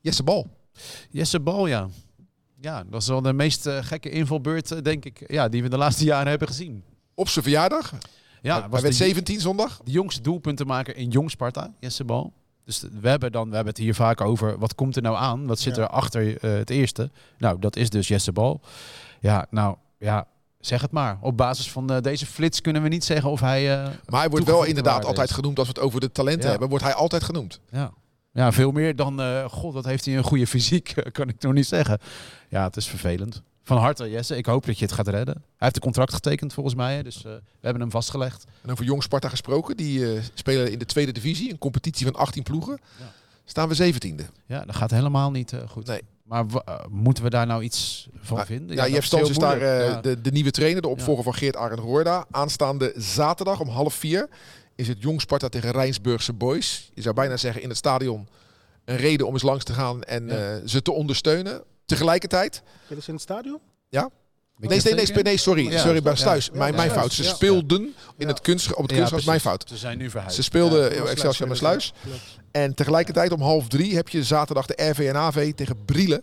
[0.00, 0.46] Jesse Bal.
[1.10, 1.88] Jesse Bal, ja.
[2.60, 5.68] Ja, dat is wel de meest eh, gekke invalbeurt, eh, denk ik, ja, die we
[5.68, 6.82] de laatste jaren hebben gezien.
[7.14, 7.92] Op zijn verjaardag.
[8.42, 9.80] Ja, hij was werd de, 17 zondag.
[9.84, 12.32] de jongste doelpuntenmaker in Jong Sparta, Jesse Bal.
[12.64, 15.46] Dus we hebben, dan, we hebben het hier vaak over, wat komt er nou aan?
[15.46, 15.82] Wat zit Ja.
[15.82, 17.10] er achter eh, het eerste?
[17.38, 18.60] Nou, dat is dus Jesse Bal.
[19.20, 20.26] Ja, nou, ja,
[20.60, 21.18] zeg het maar.
[21.20, 23.66] Op basis van deze flits kunnen we niet zeggen of hij...
[24.06, 26.50] Maar hij wordt wel inderdaad altijd genoemd als we het over de talenten Ja.
[26.50, 26.68] hebben.
[26.68, 27.60] Wordt hij altijd genoemd.
[27.70, 27.92] Ja.
[28.38, 31.52] Ja, veel meer dan, eh, god, wat heeft hij een goede fysiek, kan ik nog
[31.52, 31.98] niet zeggen.
[32.48, 33.42] Ja, het is vervelend.
[33.62, 34.36] Van harte, Jesse.
[34.36, 35.34] Ik hoop dat je het gaat redden.
[35.34, 37.02] Hij heeft een contract getekend, volgens mij.
[37.02, 38.44] Dus eh, we hebben hem vastgelegd.
[38.62, 39.76] En over Jong Sparta gesproken.
[39.76, 41.50] Die eh, spelen in de tweede divisie.
[41.50, 42.78] Een competitie van 18 ploegen.
[42.98, 43.12] Ja.
[43.44, 44.24] Staan we 17e.
[44.46, 45.86] Ja, dat gaat helemaal niet goed.
[45.86, 46.00] Nee.
[46.22, 46.44] Maar
[46.90, 48.76] moeten we daar nou iets van Maar- vinden?
[48.76, 50.00] Ja, Jeff is heel Stans is daar Ja.
[50.00, 52.24] de, de nieuwe trainer, de opvolger van Geert Arend Roorda.
[52.30, 54.28] Aanstaande zaterdag om half vier
[54.78, 56.90] is het Jong Sparta tegen Rijnsburgse Boys.
[56.94, 58.28] Je zou bijna zeggen in het stadion
[58.84, 60.34] een reden om eens langs te gaan en Ja.
[60.56, 61.62] eh, ze te ondersteunen.
[61.86, 62.62] Tegelijkertijd...
[62.88, 63.58] Jullie in het stadion?
[64.60, 65.70] Nee, nee, nee, nee, nee, sorry.
[65.70, 65.78] Ja.
[65.80, 66.18] sorry, bij Ja.
[66.18, 66.46] Sluis.
[66.52, 67.12] Ja, mijn, mijn fout.
[67.12, 67.34] Ze ja.
[67.34, 68.26] speelden in Ja.
[68.26, 69.24] het kunst, op het Ja, kunstgras.
[69.24, 69.64] Mijn fout.
[69.68, 70.34] Ze zijn nu verhuisd.
[70.34, 71.04] Ze speelden Ja.
[71.04, 71.92] Excelsior met Sluis.
[72.50, 76.20] En tegelijkertijd om half drie heb je zaterdag de RVNAV tegen Brielen.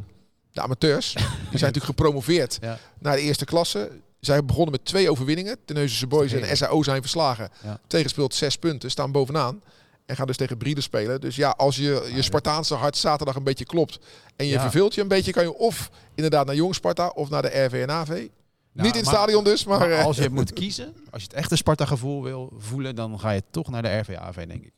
[0.52, 1.14] De amateurs.
[1.14, 2.78] Die zijn natuurlijk gepromoveerd Ja.
[3.00, 3.92] naar de eerste klasse.
[4.26, 5.58] Zij begonnen met twee overwinningen.
[5.66, 6.58] Teneuzense Boys en.
[6.58, 7.50] SAO zijn verslagen.
[7.64, 7.80] Ja.
[7.88, 9.62] Tegenspeeld zes punten, staan bovenaan.
[10.06, 11.22] En gaan dus tegen Brielen spelen.
[11.22, 14.00] Dus ja, als je je Spartaanse hart zaterdag een beetje klopt
[14.36, 14.62] en je Ja.
[14.62, 18.08] verveelt je een beetje, kan je of inderdaad naar Jong Sparta of naar de RVNAV.
[18.10, 19.80] Nou, Niet in het stadion dus, maar...
[19.80, 23.32] Maar eh, als je moet kiezen, als je het echte Sparta-gevoel wil voelen, dan ga
[23.32, 24.72] je toch naar de RVAV, denk ik.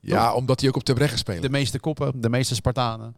[0.00, 1.42] ja, omdat die ook op Terbregge spelen.
[1.42, 3.16] De meeste koppen, de meeste Spartanen.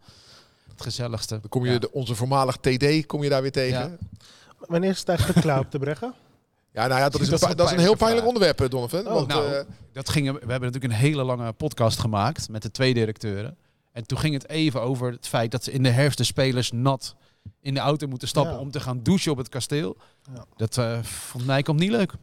[0.71, 1.39] Het gezelligste.
[1.39, 1.79] Dan kom je Ja.
[1.79, 3.79] de, onze voormalig TD kom je daar weer tegen.
[3.79, 4.17] Ja.
[4.67, 6.13] Ja, Wanneer is het eigenlijk klaar op de Breggen?
[6.73, 8.27] nou ja, dat is, Dat een, dat is een heel pijnlijk vraag.
[8.33, 9.07] onderwerp, eh, Donovan.
[9.07, 12.61] Oh, want, nou, eh, Dat ging, we hebben natuurlijk een hele lange podcast gemaakt met
[12.61, 13.57] de twee directeuren.
[13.91, 16.71] En toen ging het even over het feit dat ze in de herfst de spelers
[16.71, 17.15] nat
[17.61, 18.59] in de auto moeten stappen Ja.
[18.59, 19.97] om te gaan douchen op het kasteel.
[20.35, 20.45] Ja.
[20.55, 22.13] Dat eh vond Nijkamp niet leuk.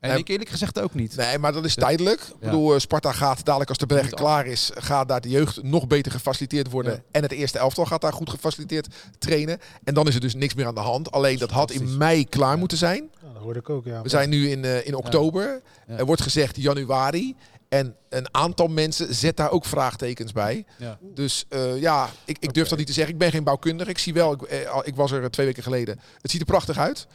[0.00, 1.16] En ik eerlijk gezegd ook niet.
[1.16, 2.20] Nee, maar dat is tijdelijk.
[2.20, 5.62] Ik bedoel, eh, Sparta gaat dadelijk als de Moet klaar is, gaat daar de jeugd
[5.62, 6.92] nog beter gefaciliteerd worden.
[6.92, 7.02] Ja.
[7.10, 8.88] En het eerste elftal gaat daar goed gefaciliteerd
[9.18, 9.58] trainen.
[9.84, 11.10] En dan is er dus niks meer aan de hand.
[11.10, 13.10] Alleen dat had in mei klaar moeten zijn.
[13.22, 14.02] Ja, dat hoorde ik ook, ja.
[14.02, 15.62] We zijn nu in, eh, in oktober.
[15.88, 15.96] Ja.
[15.96, 17.36] Er wordt gezegd januari.
[17.68, 20.64] En een aantal mensen zet daar ook vraagtekens bij.
[20.78, 20.98] Ja.
[21.14, 23.12] Dus eh, ja, ik, ik durf dat niet te zeggen.
[23.12, 23.90] Ik ben geen bouwkundige.
[23.90, 26.00] Ik zie wel, ik, eh, ik was er twee weken geleden.
[26.20, 27.06] Het ziet er prachtig uit.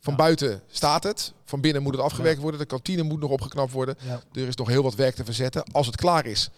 [0.00, 0.18] Van Ja.
[0.18, 1.32] buiten staat het.
[1.44, 2.60] Van binnen moet het afgewerkt worden.
[2.60, 3.96] De kantine moet nog opgeknapt worden.
[4.32, 5.62] Er is nog heel wat werk te verzetten.
[5.72, 6.50] Als het klaar is,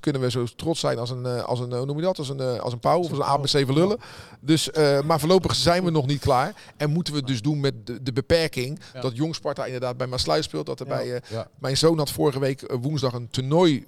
[0.00, 2.18] kunnen we zo trots zijn als een, eh, als een, eh, hoe noem je dat?
[2.18, 3.98] Als een, eh, als een pauw of als een ABC van lullen.
[4.40, 4.70] Dus,
[5.04, 6.54] maar voorlopig zijn we nog niet klaar.
[6.76, 9.00] En moeten we het dus doen met de, de beperking Ja.
[9.00, 10.66] dat Jong Sparta inderdaad bij Maasluis speelt.
[10.66, 10.96] Dat er Ja.
[10.96, 11.48] bij, Ja.
[11.58, 13.86] mijn zoon had vorige week woensdag een toernooi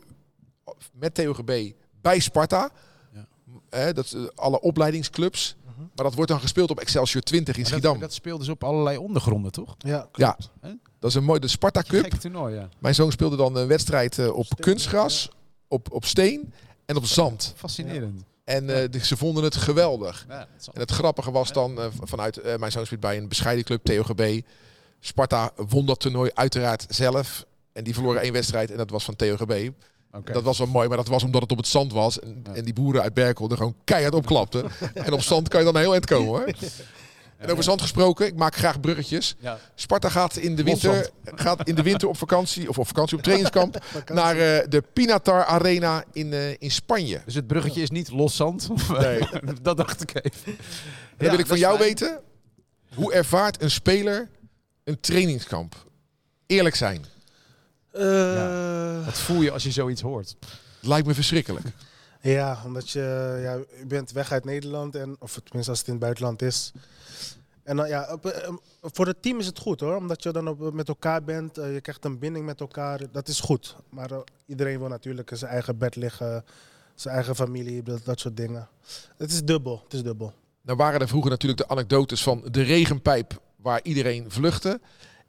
[0.93, 2.71] met TOGB bij Sparta.
[3.13, 3.27] Ja.
[3.69, 5.57] Eh, dat, alle opleidingsclubs.
[5.77, 7.93] Maar dat wordt dan gespeeld op Excelsior 20 in Schiedam.
[7.93, 9.75] Dat, dat speelde ze op allerlei ondergronden, toch?
[9.79, 10.71] Ja, Ja, Hè?
[10.99, 12.03] dat is een mooi, de Sparta Cup.
[12.05, 12.69] Gek toernooi, ja.
[12.79, 15.29] Mijn zoon speelde dan een wedstrijd eh, op Steen, kunstgras,
[15.69, 16.53] op, op steen
[16.87, 17.53] en op zand.
[17.57, 18.23] Fascinerend.
[18.45, 20.25] En eh, de- ze vonden het geweldig.
[20.29, 23.65] Ja, En het grappige was dan, eh, vanuit eh, mijn zoon speelt bij een bescheiden
[23.65, 24.41] club, TOGB.
[25.01, 27.47] Sparta won dat toernooi uiteraard zelf.
[27.73, 29.71] En die verloren één wedstrijd en dat was van TOGB.
[30.23, 32.21] Dat was wel mooi, maar dat was omdat het op het zand was.
[32.21, 32.55] En, Ja.
[32.55, 34.71] en die boeren uit Berkel er gewoon keihard opklapten.
[34.95, 36.47] en op zand kan je dan heel eind komen hoor.
[37.37, 39.35] En over zand gesproken, ik maak graag bruggetjes.
[39.39, 39.59] Ja.
[39.75, 43.23] Sparta gaat in de winter, gaat in de winter op vakantie, of op vakantie op
[43.23, 47.21] trainingskamp, naar eh, de Pinatar Arena in, eh, in Spanje.
[47.25, 48.69] Dus het bruggetje is niet los zand?
[48.99, 49.21] Nee.
[49.63, 50.45] dat dacht ik even.
[50.45, 50.55] Dan
[51.27, 51.89] Ja, wil ik van jou fijn.
[51.89, 52.21] weten,
[52.95, 54.29] hoe ervaart een speler
[54.85, 55.75] een trainingskamp?
[56.47, 57.05] Eerlijk zijn.
[57.95, 60.37] Eh, Wat voel je als je zoiets hoort?
[60.81, 61.67] Lijkt me verschrikkelijk.
[62.21, 65.95] Ja, omdat je, ja, je bent weg uit Nederland, en, of tenminste als het in
[65.95, 66.73] het buitenland is.
[67.63, 70.49] En dan, ja, op, eh, voor het team is het goed hoor, omdat je dan
[70.49, 73.77] op, met elkaar bent, eh, je krijgt een binding met elkaar, dat is goed.
[73.89, 76.45] Maar eh, iedereen wil natuurlijk in zijn eigen bed liggen,
[76.95, 78.69] zijn eigen familie, dat, dat soort dingen.
[79.17, 80.33] Het is dubbel, het is dubbel.
[80.63, 84.81] Nou waren er vroeger natuurlijk de anekdotes van de regenpijp waar iedereen vluchtte.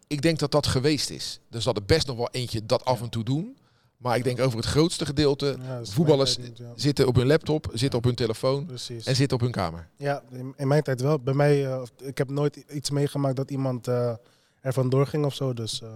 [0.07, 1.39] Ik denk dat dat geweest is.
[1.51, 3.57] Er zal er best nog wel eentje dat af en toe doen.
[3.97, 6.65] Maar ik denk over het grootste gedeelte, Ja, voetballers niet, ja.
[6.75, 9.05] zitten op hun laptop, zitten op hun telefoon Precies.
[9.05, 9.87] en zitten op hun kamer.
[9.97, 10.23] Ja,
[10.57, 11.19] in, mijn tijd wel.
[11.19, 14.13] Bij mij, eh, ik heb nooit iets meegemaakt dat iemand eh
[14.61, 15.53] er vandoor ging of zo.
[15.53, 15.89] Dus, eh,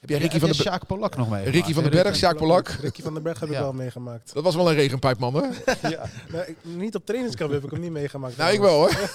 [0.00, 0.68] Heb jij Ricky van den Berg?
[0.68, 1.44] Sjaak Polak nog mee?
[1.50, 2.68] Ricky van den Berg, Sjaak Polak.
[2.68, 3.60] Ricky van den Berg heb ik Ja.
[3.60, 4.34] wel meegemaakt.
[4.34, 5.48] Dat was wel een regenpijpman hoor.
[5.90, 6.08] ja.
[6.32, 8.36] nee, ik- niet op trainingskamp heb ik hem niet meegemaakt.
[8.36, 8.90] Nou, ik wel hoor.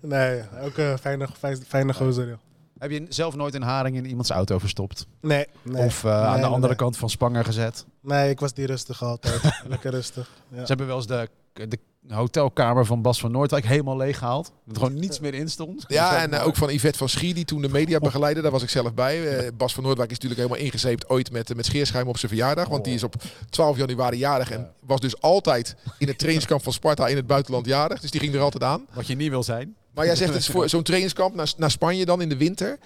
[0.00, 2.38] Nee, ook een fijne, fijne, fijne gozer.
[2.80, 5.06] Heb je zelf nooit een haring in iemands auto verstopt?
[5.20, 5.84] Nee, nee.
[5.84, 6.76] of eh, Nee, aan de nee, andere nee.
[6.76, 7.86] kant van Spanger gezet?
[8.00, 9.40] Nee, ik was die rustig altijd.
[9.68, 10.30] Lekker rustig.
[10.48, 10.60] Ja.
[10.60, 11.78] Ze hebben wel eens de, de
[12.08, 14.52] hotelkamer van Bas van Noordwijk helemaal leeggehaald.
[14.64, 15.84] Dat er gewoon niets meer in stond.
[15.88, 18.42] Ja, en eh, ook van Yvette van Schie, die toen de media begeleidde.
[18.42, 19.38] Daar was ik zelf bij.
[19.38, 22.30] Eh, Bas van Noordwijk is natuurlijk helemaal ingezeept ooit met, eh, met scheerschuim op zijn
[22.30, 22.68] verjaardag.
[22.68, 23.14] Want die is op
[23.50, 27.66] 12 januari jarig en was dus altijd in het trainingskamp van Sparta in het buitenland
[27.66, 28.00] jarig.
[28.00, 28.86] Dus die ging er altijd aan.
[28.92, 29.76] Wat je niet wil zijn.
[29.94, 32.78] Maar jij zegt het voor zo'n trainingskamp naar, naar Spanje dan in de winter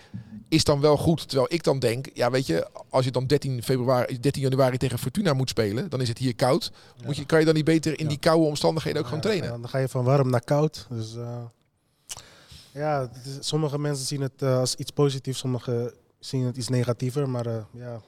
[0.48, 1.28] is dan wel goed.
[1.28, 4.98] Terwijl ik dan denk, ja weet je, als je dan 13, februari, 13 januari tegen
[4.98, 6.72] Fortuna moet spelen, dan is het hier koud.
[7.04, 9.44] Moet je, kan je dan niet beter in die koude omstandigheden ook Ja, trainen?
[9.48, 10.86] ja, dan ga je van warm naar koud.
[10.90, 11.42] Dus eh,
[12.72, 17.28] ja, is- sommige mensen zien het eh, als iets positiefs, sommigen zien het iets negatiever.
[17.28, 18.00] Maar eh, ja,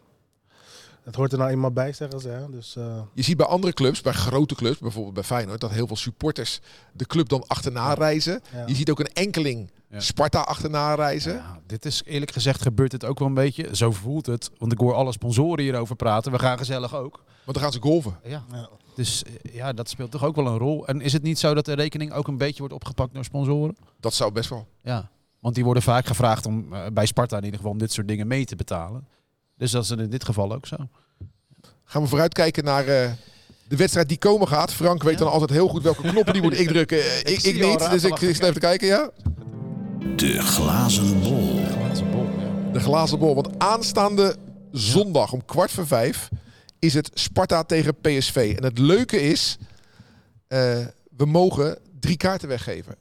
[1.07, 2.29] het hoort er nou eenmaal bij, zeggen ze.
[2.29, 2.51] Hè?
[2.51, 5.87] Dus eh, Je ziet bij andere clubs, bij grote clubs, bijvoorbeeld bij Feyenoord, dat heel
[5.87, 6.61] veel supporters
[6.93, 8.41] de club dan achterna reizen.
[8.53, 8.63] ja.
[8.67, 10.01] Je ziet ook een enkeling Ja.
[10.01, 11.35] Sparta achterna reizen.
[11.35, 13.77] Ja, dit is eerlijk gezegd gebeurt het ook wel een beetje.
[13.77, 14.51] Zo voelt het.
[14.59, 16.33] Want ik hoor alle sponsoren hierover praten.
[16.33, 17.13] We gaan gezellig ook.
[17.45, 18.19] Want dan gaan ze golven.
[18.25, 18.45] Ja.
[18.53, 18.69] Ja.
[18.95, 20.87] Dus eh, ja, dat speelt toch ook wel een rol.
[20.87, 23.77] En is het niet zo dat de rekening ook een beetje wordt opgepakt door sponsoren?
[24.01, 24.67] Dat zou best wel.
[24.83, 25.11] Ja.
[25.41, 28.09] Want die worden vaak gevraagd om eh, bij Sparta in ieder geval om dit soort
[28.09, 29.07] dingen mee te betalen.
[29.57, 30.77] Dus dat is in dit geval ook zo.
[31.85, 33.11] Gaan we vooruitkijken naar eh,
[33.69, 34.73] de wedstrijd die komen gaat.
[34.73, 35.25] Frank weet Ja.
[35.25, 36.99] dan altijd heel goed welke knoppen die moet ik drukken.
[36.99, 39.11] Eh, ik, ik al niet, dus ik, ik even te kijken, ja.
[40.17, 41.55] De glazen bol.
[42.73, 43.35] De glazen bol.
[43.35, 44.37] Want aanstaande
[44.73, 46.29] zondag om kwart voor vijf
[46.79, 48.55] is het Sparta tegen PSV.
[48.57, 49.57] En het leuke is,
[50.49, 50.87] eh,
[51.17, 52.95] we mogen drie kaarten weggeven.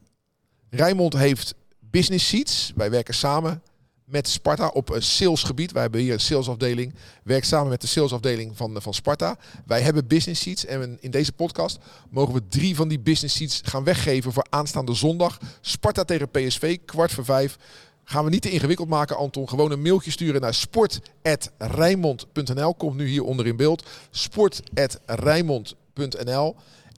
[0.70, 2.72] Rijnmond heeft business seats.
[2.76, 3.62] Wij werken samen
[4.06, 5.72] met Sparta op een salesgebied.
[5.72, 6.93] Wij hebben hier een salesafdeling.
[7.24, 9.38] Werk samen met de salesafdeling van, van Sparta.
[9.66, 10.66] Wij hebben business seats.
[10.66, 11.78] En in deze podcast
[12.10, 15.39] mogen we drie van die business seats gaan weggeven voor aanstaande zondag.
[15.62, 17.58] Sparta tegen PSV, kwart voor vijf.
[18.03, 19.49] Gaan we niet te ingewikkeld maken, Anton.
[19.49, 22.76] Gewoon een mailtje sturen naar sport.rijnmond.nl.
[22.76, 23.86] Komt nu hier onder in beeld.
[24.12, 26.56] Sport.rijnmond.nl.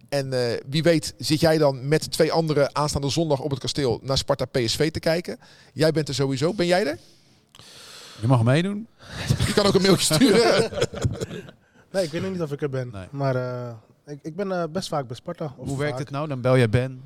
[0.10, 4.00] En eh, wie weet zit jij dan met twee anderen aanstaande zondag op het kasteel
[4.04, 5.40] naar Sparta PSV te kijken.
[5.74, 6.54] Jij bent er sowieso.
[6.54, 6.98] Ben jij er?
[8.22, 8.88] Je mag meedoen.
[9.48, 10.70] Je kan ook een mailtje sturen.
[11.92, 12.90] Nee, ik weet nog niet of ik er ben.
[12.94, 13.06] Nee.
[13.12, 13.70] Maar eh,
[14.06, 15.54] ik, ik ben eh, best vaak bij Sparta.
[15.58, 16.02] Of Hoe werkt vaak.
[16.02, 16.28] het nou?
[16.28, 17.02] Dan bel jij Ben.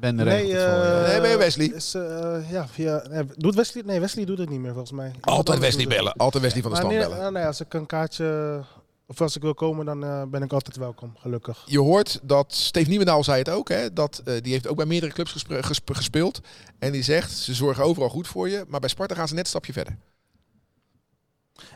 [0.00, 1.04] Ben de Nee, je.
[1.08, 1.66] Nee, ben je Wesley?
[1.66, 3.82] Is, eh, ja, via, nee, doet Wesley?
[3.86, 5.10] Nee, Wesley doet het niet meer volgens mij.
[5.20, 6.12] Altijd Wesley bellen.
[6.12, 7.24] Altijd Wesley van de stand nee, bellen.
[7.26, 8.60] eh, nee, als ik een kaartje,
[9.10, 11.62] of als ik wil komen, dan eh, ben ik altijd welkom, gelukkig.
[11.66, 13.68] Je hoort dat Steve Nieuwendaal zei het ook.
[13.68, 15.44] Hè, dat, eh, die heeft ook bij meerdere clubs
[15.84, 16.40] gespeeld.
[16.78, 18.64] En die zegt, ze zorgen overal goed voor je.
[18.68, 19.96] Maar bij Sparta gaan ze net een stapje verder.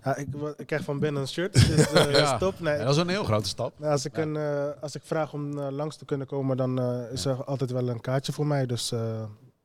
[0.04, 0.26] Ja, ik,
[0.66, 2.36] krijg van Ben een shirt, dus eh, Ja.
[2.36, 2.60] stop.
[2.60, 2.76] Nee.
[2.76, 3.78] Ja, dat is een heel grote stap.
[3.78, 6.80] Nou, als, ik een, eh, als ik vraag om eh, langs te kunnen komen, dan
[6.80, 8.66] eh, is er altijd wel een kaartje voor mij.
[8.66, 9.22] Dus eh,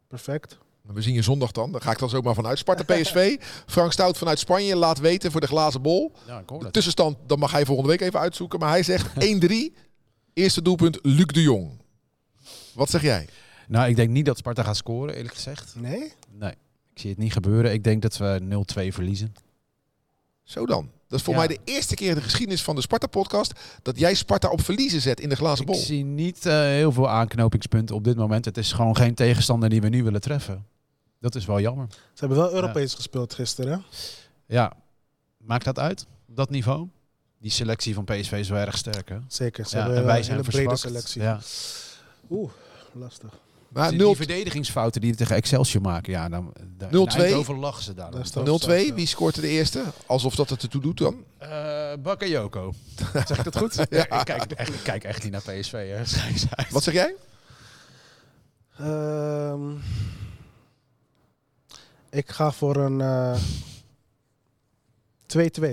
[0.07, 0.57] perfect.
[0.89, 1.71] Maar We zien je zondag dan.
[1.71, 2.57] Daar ga ik dan zomaar vanuit.
[2.57, 3.35] Sparta PSV.
[3.65, 6.11] Frank Stout vanuit Spanje laat weten voor de glazen bol.
[6.27, 8.59] Ja, ik De tussenstand, dan mag hij volgende week even uitzoeken.
[8.59, 9.07] Maar hij zegt
[9.73, 9.77] 1-3.
[10.33, 11.69] Eerste doelpunt Luc de Jong.
[12.73, 13.27] Wat zeg jij?
[13.67, 15.73] Nou, ik denk niet dat Sparta gaat scoren, eerlijk gezegd.
[15.77, 16.11] Nee?
[16.31, 16.51] Nee,
[16.93, 17.73] ik zie het niet gebeuren.
[17.73, 19.33] Ik denk dat we 0-2 verliezen.
[20.43, 20.89] Zo dan.
[21.07, 21.39] Dat is voor Ja.
[21.39, 23.51] mij de eerste keer in de geschiedenis van de Sparta-podcast...
[23.81, 25.79] dat jij Sparta op verliezen zet in de glazen Ik bol.
[25.81, 28.45] zie niet eh, heel veel aanknopingspunten op dit moment.
[28.45, 30.65] Het is gewoon geen tegenstander die we nu willen treffen.
[31.19, 31.87] Dat is wel jammer.
[31.89, 33.71] Ze hebben wel Europees gespeeld gisteren.
[33.71, 33.79] hè?
[34.55, 34.73] Ja,
[35.37, 36.87] maakt dat uit op dat niveau?
[37.39, 39.17] Die selectie van PSV is wel erg sterk, hè?
[39.27, 39.65] Zeker.
[39.65, 41.21] Ze Ja, hebben en wij een zijn hele brede selectie.
[41.21, 41.39] Ja.
[42.29, 42.51] Oeh,
[42.91, 43.29] lastig.
[43.69, 46.91] Maar die, 0 die verdedigingsfouten die we tegen Excelsior maken, ja, dan, dan 0-2.
[46.91, 48.11] in Eindhoven lachen ze daar.
[48.11, 48.45] Dat is dan.
[48.45, 48.93] toch- 0-2.
[48.93, 49.83] Wie scoort er de eerste?
[50.05, 51.23] Alsof dat het ertoe doet dan.
[51.37, 52.73] Eh Bakayoko.
[53.27, 53.75] zeg ik dat goed?
[53.75, 53.85] ja.
[54.19, 56.01] ik, kijk echt, ik kijk echt niet naar PSV, hè?
[56.73, 57.15] Wat zeg jij?
[58.77, 59.71] Ehm,
[62.09, 63.39] ik ga voor een eh,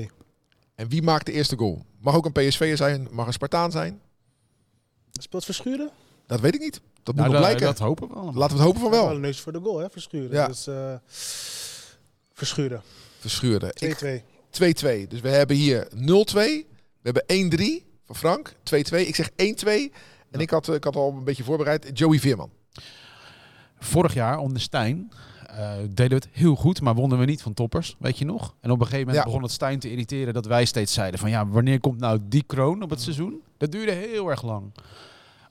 [0.08, 0.10] 2-2.
[0.74, 1.84] En wie maakt de eerste goal?
[2.00, 4.00] Mag ook een PSV'er zijn, mag een Spartaan zijn.
[5.12, 5.90] Speelt Verschuren?
[6.26, 6.80] Dat weet ik niet.
[7.02, 7.66] Dat moet Nou, nog dat, blijken.
[7.66, 8.34] dat hopen we allemaal.
[8.34, 9.14] Laten we het hopen van Wel wel.
[9.14, 10.30] een neus voor de goal, hè, Verschuren.
[10.30, 10.46] Ja.
[10.46, 10.94] Dus eh,
[12.32, 12.82] Verschuren.
[13.18, 13.70] Verschuren.
[13.74, 13.80] 2-2.
[13.80, 15.06] Ik- 2-2.
[15.08, 16.66] Dus we hebben hier 0-2.
[17.02, 18.52] We hebben 1-3 van Frank.
[18.62, 19.06] 2-2.
[19.06, 19.92] Ik zeg 1-2.
[20.30, 21.90] En ik, had, ik had al een beetje voorbereid.
[21.98, 22.50] Joey Veerman.
[23.78, 25.18] Vorig jaar onder Stijn eh,
[25.88, 28.54] deden we het heel goed, maar wonnen we niet van toppers, weet je nog?
[28.60, 29.24] En op een gegeven moment Ja.
[29.24, 32.42] begon het Stijn te irriteren dat wij steeds zeiden van ja, wanneer komt nou die
[32.46, 32.82] kroon Mm.
[32.82, 33.40] op het seizoen?
[33.56, 34.72] Dat duurde heel erg lang.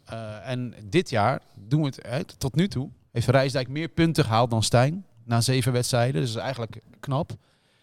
[0.06, 2.36] Eh, en dit jaar doen we het uit.
[2.40, 6.22] Tot nu toe heeft Rijsdijk meer punten gehaald dan Stijn na zeven wedstrijden.
[6.22, 7.32] Dus dat is eigenlijk knap.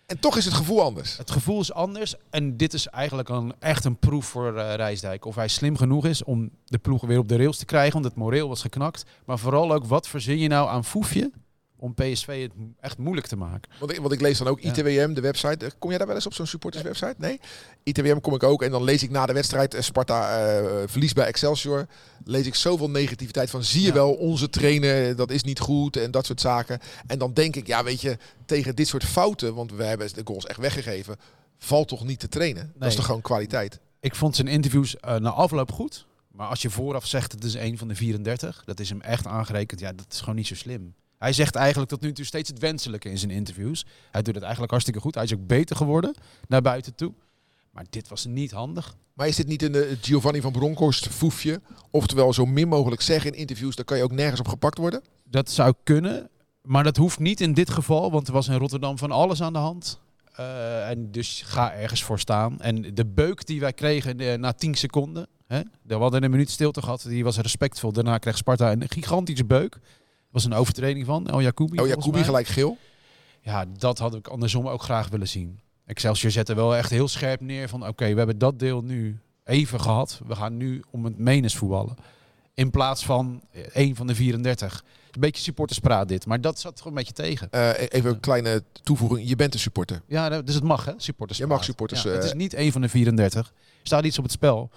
[0.06, 1.16] En toch is het gevoel anders.
[1.16, 5.24] Het gevoel is anders en dit is eigenlijk een, echt een proef voor eh, Rijsdijk.
[5.24, 8.04] Of hij slim genoeg is om de ploeg weer op de rails te krijgen, want
[8.04, 9.04] het moreel was geknakt.
[9.24, 11.30] Maar vooral ook, wat verzin je nou aan Foefje
[11.82, 13.70] om PSV het echt moeilijk te maken?
[13.78, 14.60] Want ik, want ik lees dan ook.
[14.60, 15.64] ITWM, de website.
[15.64, 17.14] Eh, Kom jij daar wel eens op zo'n supporterswebsite?
[17.18, 17.40] Nee?
[17.82, 18.62] ITWM kom ik ook.
[18.62, 21.86] En dan lees ik na de wedstrijd eh, Sparta eh verlies bij Excelsior.
[22.24, 26.10] Lees ik zoveel negativiteit van zie je wel, onze trainer, dat is niet goed en
[26.10, 26.80] dat soort zaken.
[27.06, 28.16] En dan denk ik, ja weet je,
[28.46, 31.16] tegen dit soort fouten, want we hebben de goals echt weggegeven,
[31.58, 32.72] valt toch niet te trainen?
[32.76, 33.80] Dat is toch gewoon kwaliteit?
[34.00, 36.06] Ik vond zijn interviews na afloop goed.
[36.32, 39.26] Maar als je vooraf zegt het is een van de 34, dat is hem echt
[39.26, 39.80] aangerekend.
[39.80, 40.94] Ja, dat is gewoon niet zo slim.
[41.22, 43.84] Hij zegt eigenlijk tot nu toe steeds het wenselijke in zijn interviews.
[44.10, 45.14] Hij doet het eigenlijk hartstikke goed.
[45.14, 46.14] Hij is ook beter geworden
[46.48, 47.12] naar buiten toe.
[47.70, 48.96] Maar dit was niet handig.
[49.14, 51.60] Maar is dit niet een eh, Giovanni van Bronckhorst foefje?
[51.90, 55.02] Oftewel zo min mogelijk zeggen in interviews, dan kan je ook nergens op gepakt worden?
[55.24, 56.28] Dat zou kunnen,
[56.62, 59.52] maar dat hoeft niet in dit geval, want er was in Rotterdam van alles aan
[59.52, 60.00] de hand.
[60.32, 62.60] Eh, en dus ga ergens voor staan.
[62.60, 66.50] En de beuk die wij kregen eh, na 10 seconden, hè, we hadden een minuut
[66.50, 67.92] stilte gehad, die was respectvol.
[67.92, 69.78] Daarna kreeg Sparta een gigantische beuk.
[70.32, 71.74] Was een overtreding van El Jacoubi.
[71.74, 72.26] Ja, volgens Koebi mij.
[72.26, 72.76] gelijk geel.
[73.40, 75.60] Ja, dat had ik andersom ook graag willen zien.
[75.86, 79.80] Excelsior zette wel echt heel scherp neer van oké, we hebben dat deel nu even
[79.80, 80.20] gehad.
[80.26, 81.96] We gaan nu om het menens voetballen.
[82.54, 84.84] In plaats van eh, één van de 34.
[85.10, 87.50] Een beetje supporterspraat dit, maar dat zat gewoon een beetje tegen.
[87.50, 89.28] Eh, even een kleine toevoeging.
[89.28, 90.02] Je bent een supporter.
[90.06, 91.38] Ja, dus het mag hè, supporters.
[91.38, 93.46] Je mag supporters, het is eh, niet één van de 34.
[93.46, 93.52] Er
[93.82, 94.70] staat iets op het spel.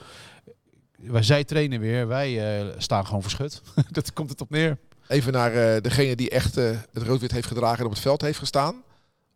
[0.96, 3.62] Wij, zij trainen weer, wij staan gewoon verschut.
[3.92, 4.78] dat komt het op neer.
[5.08, 8.22] Even naar eh, degene die echt eh, het rood-wit heeft gedragen en op het veld
[8.22, 8.84] heeft gestaan.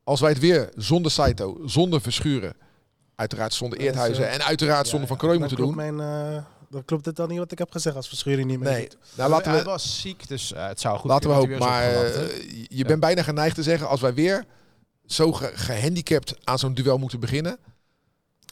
[0.03, 2.53] Als wij het weer zonder Saito, zonder Verschuren,
[3.15, 5.76] uiteraard zonder Dat Eerthuizen eh, en uiteraard zonder Van Krooij Dan moeten doen.
[5.76, 5.99] Mijn,
[6.36, 8.89] eh, dan klopt het dan niet wat ik heb gezegd als Verschuren niet meer Nee,
[8.89, 8.97] doet.
[9.15, 11.49] nou, laten Hij we, was ziek, dus het zou goed laten we hopen.
[11.49, 11.84] dat Maar
[12.70, 14.45] je bent bijna geneigd te zeggen, als wij weer
[15.05, 17.57] zo ge- gehandicapt aan zo'n duel moeten beginnen,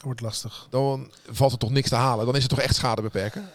[0.02, 0.66] Wordt lastig.
[0.70, 2.26] dan valt er toch niks te halen.
[2.26, 3.50] Dan is het toch echt schade beperken.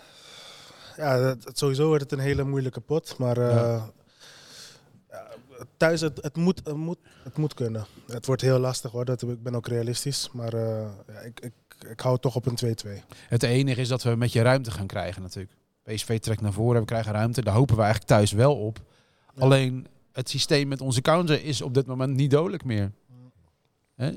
[0.97, 3.17] Ja, sowieso wordt het een hele moeilijke pot.
[3.17, 3.91] Maar eh, Ja.
[5.77, 7.85] thuis, het, het, moet, het, moet, het moet kunnen.
[8.07, 9.05] Het wordt heel lastig hoor.
[9.05, 10.29] Dat, ik ben ook realistisch.
[10.33, 11.53] Maar eh, ja, ik, ik,
[11.89, 12.89] ik hou toch op een 2-2.
[13.27, 15.53] Het enige is dat we een beetje ruimte gaan krijgen natuurlijk.
[15.83, 17.41] PSV trekt naar voren, we krijgen ruimte.
[17.43, 18.79] Daar hopen we eigenlijk thuis wel op.
[19.35, 19.41] Ja.
[19.41, 22.91] Alleen het systeem met onze counter is op dit moment niet dodelijk meer.
[23.95, 24.11] Hè?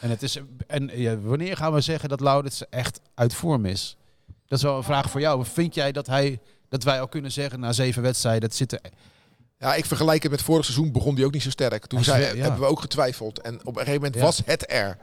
[0.00, 3.96] En, het is, en ja, wanneer gaan we zeggen dat Laurits echt uit vorm is?
[4.52, 5.44] Dat is wel een vraag voor jou.
[5.44, 8.42] Vind jij dat, hij, dat wij al kunnen zeggen na zeven wedstrijden...
[8.42, 8.80] Het zit er,
[9.58, 11.86] Ja, ik vergelijk het met vorig seizoen, begon die ook niet zo sterk.
[11.86, 12.42] Toen zei, ja.
[12.42, 13.40] hebben we ook getwijfeld.
[13.40, 14.20] En op een gegeven moment Ja.
[14.20, 14.98] was het er.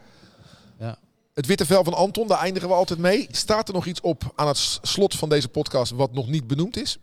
[0.79, 0.97] Ja.
[1.33, 3.27] Het witte vel van Anton, daar eindigen we altijd mee.
[3.31, 6.77] Staat er nog iets op aan het slot van deze podcast wat nog niet benoemd
[6.77, 6.97] is?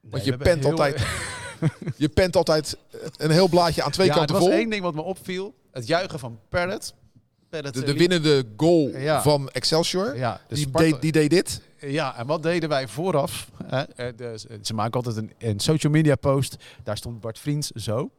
[0.00, 1.06] Want je pent heel- altijd,
[1.96, 2.76] je pent altijd
[3.16, 4.58] een heel blaadje aan twee ja, kanten er was vol.
[4.58, 5.54] één ding wat me opviel.
[5.72, 6.94] Het juichen van Parrot.
[7.50, 9.22] De, eh, de winnende goal Ja.
[9.22, 10.16] van Excelsior.
[10.16, 11.60] Ja, de die, deed, die deed dit.
[11.86, 13.50] Ja, en wat deden wij vooraf?
[13.64, 13.82] Hè?
[13.82, 16.56] Eh, de- ze maken altijd een, een social media post.
[16.82, 18.10] Daar stond Bart Vriends zo.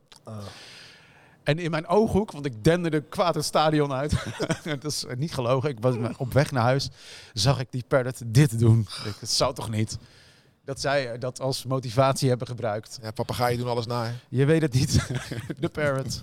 [1.44, 4.14] En in mijn ooghoek, want ik denderde kwaad het stadion uit.
[4.64, 5.70] dat is niet gelogen.
[5.70, 6.90] Ik was op weg naar huis.
[7.34, 8.88] Zag ik die Parrot dit doen.
[9.06, 9.98] Ik, zou toch niet?
[10.66, 13.00] Dat zij dat als motivatie hebben gebruikt.
[13.02, 14.06] Ja, papegaaien doen alles na.
[14.06, 14.12] hè.
[14.30, 15.08] Je weet het niet.
[15.60, 16.22] De Parrot.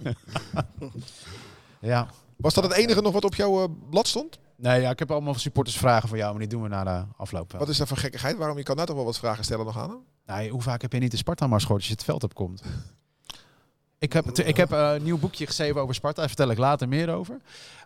[1.80, 2.08] ja.
[2.40, 4.38] Was dat het enige nog wat op jouw eh, blad stond?
[4.56, 7.52] Nee, ja, ik heb allemaal supportersvragen voor jou, maar die doen we na de afloop
[7.52, 7.60] wel.
[7.60, 8.36] Wat is dat voor gekkigheid?
[8.36, 9.98] Waarom je kan nou toch wel wat vragen stellen nog aan hem?
[10.26, 12.62] Nee, hoe vaak heb je niet de Sparta-mars gehoord als je het veld opkomt?
[14.02, 16.88] Ik heb, ik heb eh, een nieuw boekje geschreven over Sparta, daar vertel ik later
[16.88, 17.36] meer over.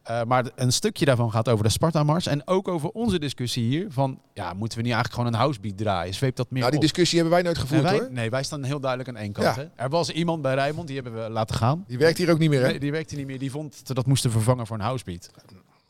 [0.02, 3.86] Eh, maar een stukje daarvan gaat over de Sparta-mars en ook over onze discussie hier.
[3.90, 6.14] Van, ja, moeten we niet eigenlijk gewoon een housebeat draaien?
[6.14, 6.84] Zweept dat meer Nou, die op?
[6.86, 8.08] discussie hebben wij nooit gevoerd wij, hoor.
[8.12, 9.56] nee, wij staan heel duidelijk aan één kant.
[9.56, 9.62] Ja.
[9.62, 9.68] Hè?
[9.84, 11.84] Er was iemand bij Rijmond, die hebben we laten gaan.
[11.86, 12.68] Die werkt hier ook niet meer hè?
[12.68, 15.30] Nee, die werkte niet meer, die vond dat we dat moesten vervangen voor een housebeat.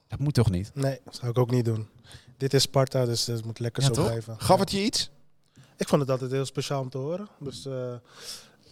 [0.09, 0.71] Dat moet toch niet?
[0.75, 1.89] Nee, dat zou ik ook niet doen.
[2.37, 4.07] Dit is Sparta, dus het moet lekker Ja, zo toch?
[4.07, 4.35] blijven.
[4.39, 4.63] Gaf Ja.
[4.63, 5.11] het je iets?
[5.77, 7.29] Ik vond het altijd heel speciaal om te horen.
[7.39, 7.73] Dus eh,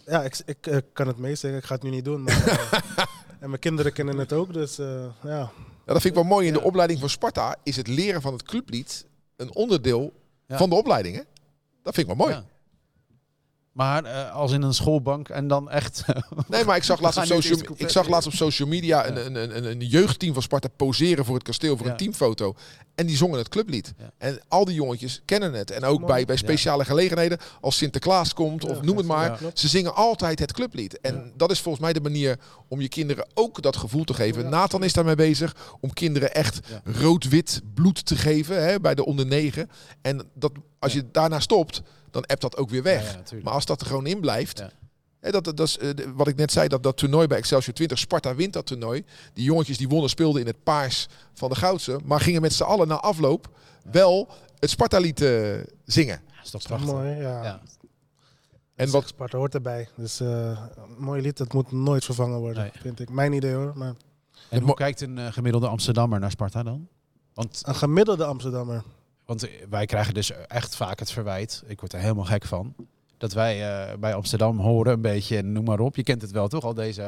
[0.05, 1.57] ja, ik, ik eh, kan het meezingen.
[1.57, 2.23] Ik ga het nu niet doen.
[2.23, 3.03] Maar, eh,
[3.39, 4.53] en mijn kinderen kennen het ook.
[4.53, 5.37] Dus eh, ja,
[5.85, 6.47] Ja, dat vind ik wel mooi.
[6.47, 6.65] In de Ja.
[6.65, 10.13] opleiding van Sparta is het leren van het clublied een onderdeel
[10.47, 10.57] Ja.
[10.57, 11.15] van de opleiding.
[11.15, 11.21] Hè?
[11.83, 12.43] Dat vind ik wel mooi.
[13.73, 16.03] Maar eh, als in een schoolbank en dan echt...
[16.47, 19.55] Nee, maar ik zag, laatst op social, ik zag laatst op social media een, een,
[19.55, 21.91] een, een jeugdteam van Sparta poseren voor het kasteel voor Ja.
[21.91, 22.55] een teamfoto.
[22.95, 23.93] En die zongen het clublied.
[23.97, 24.11] Ja.
[24.17, 25.71] En al die jongetjes kennen het.
[25.71, 26.13] En ook Mooi.
[26.13, 29.43] bij, bij speciale gelegenheden, als Sinterklaas komt of Ja, noem het maar.
[29.43, 29.49] ja.
[29.53, 30.99] Ze zingen altijd het clublied.
[31.01, 34.43] En dat is volgens mij de manier om je kinderen ook dat gevoel te geven.
[34.43, 34.49] Ja.
[34.49, 36.81] Nathan is daarmee bezig om kinderen echt Ja.
[37.01, 39.69] rood-wit bloed te geven hè, bij de onder negen.
[40.01, 41.81] En dat, als je daarna stopt,
[42.13, 43.03] dan appt dat ook weer weg.
[43.03, 43.43] Ja, ja, natuurlijk.
[43.43, 44.63] maar als dat er gewoon in blijft,
[45.19, 47.97] dat, dat, dat is eh, wat ik net zei, dat, dat toernooi bij Excelsior 20,
[47.97, 49.05] Sparta wint dat toernooi.
[49.33, 52.63] Die jongetjes die wonnen speelden in het paars van de Goudse, maar gingen met z'n
[52.63, 53.49] allen na afloop
[53.91, 54.27] wel
[54.59, 55.29] het Sparta-lied eh,
[55.85, 56.21] zingen.
[56.27, 56.91] Dat is toch prachtig.
[56.93, 57.43] Mooi, ja.
[57.43, 57.61] Ja.
[58.75, 59.87] En wat, Sparta hoort erbij.
[59.95, 60.27] Dus eh,
[60.75, 62.71] een mooi lied, dat moet nooit vervangen worden, Nee.
[62.81, 63.09] vind ik.
[63.09, 63.93] Mijn idee hoor, maar
[64.49, 66.87] En hoe kijkt een gemiddelde Amsterdammer naar Sparta dan?
[67.33, 68.83] Want, een gemiddelde Amsterdammer.
[69.25, 72.75] Want wij krijgen dus echt vaak het verwijt, ik word er helemaal gek van,
[73.17, 75.95] dat wij eh, bij Amsterdam horen een beetje, en noem maar op.
[75.95, 77.01] Je kent het wel toch, al deze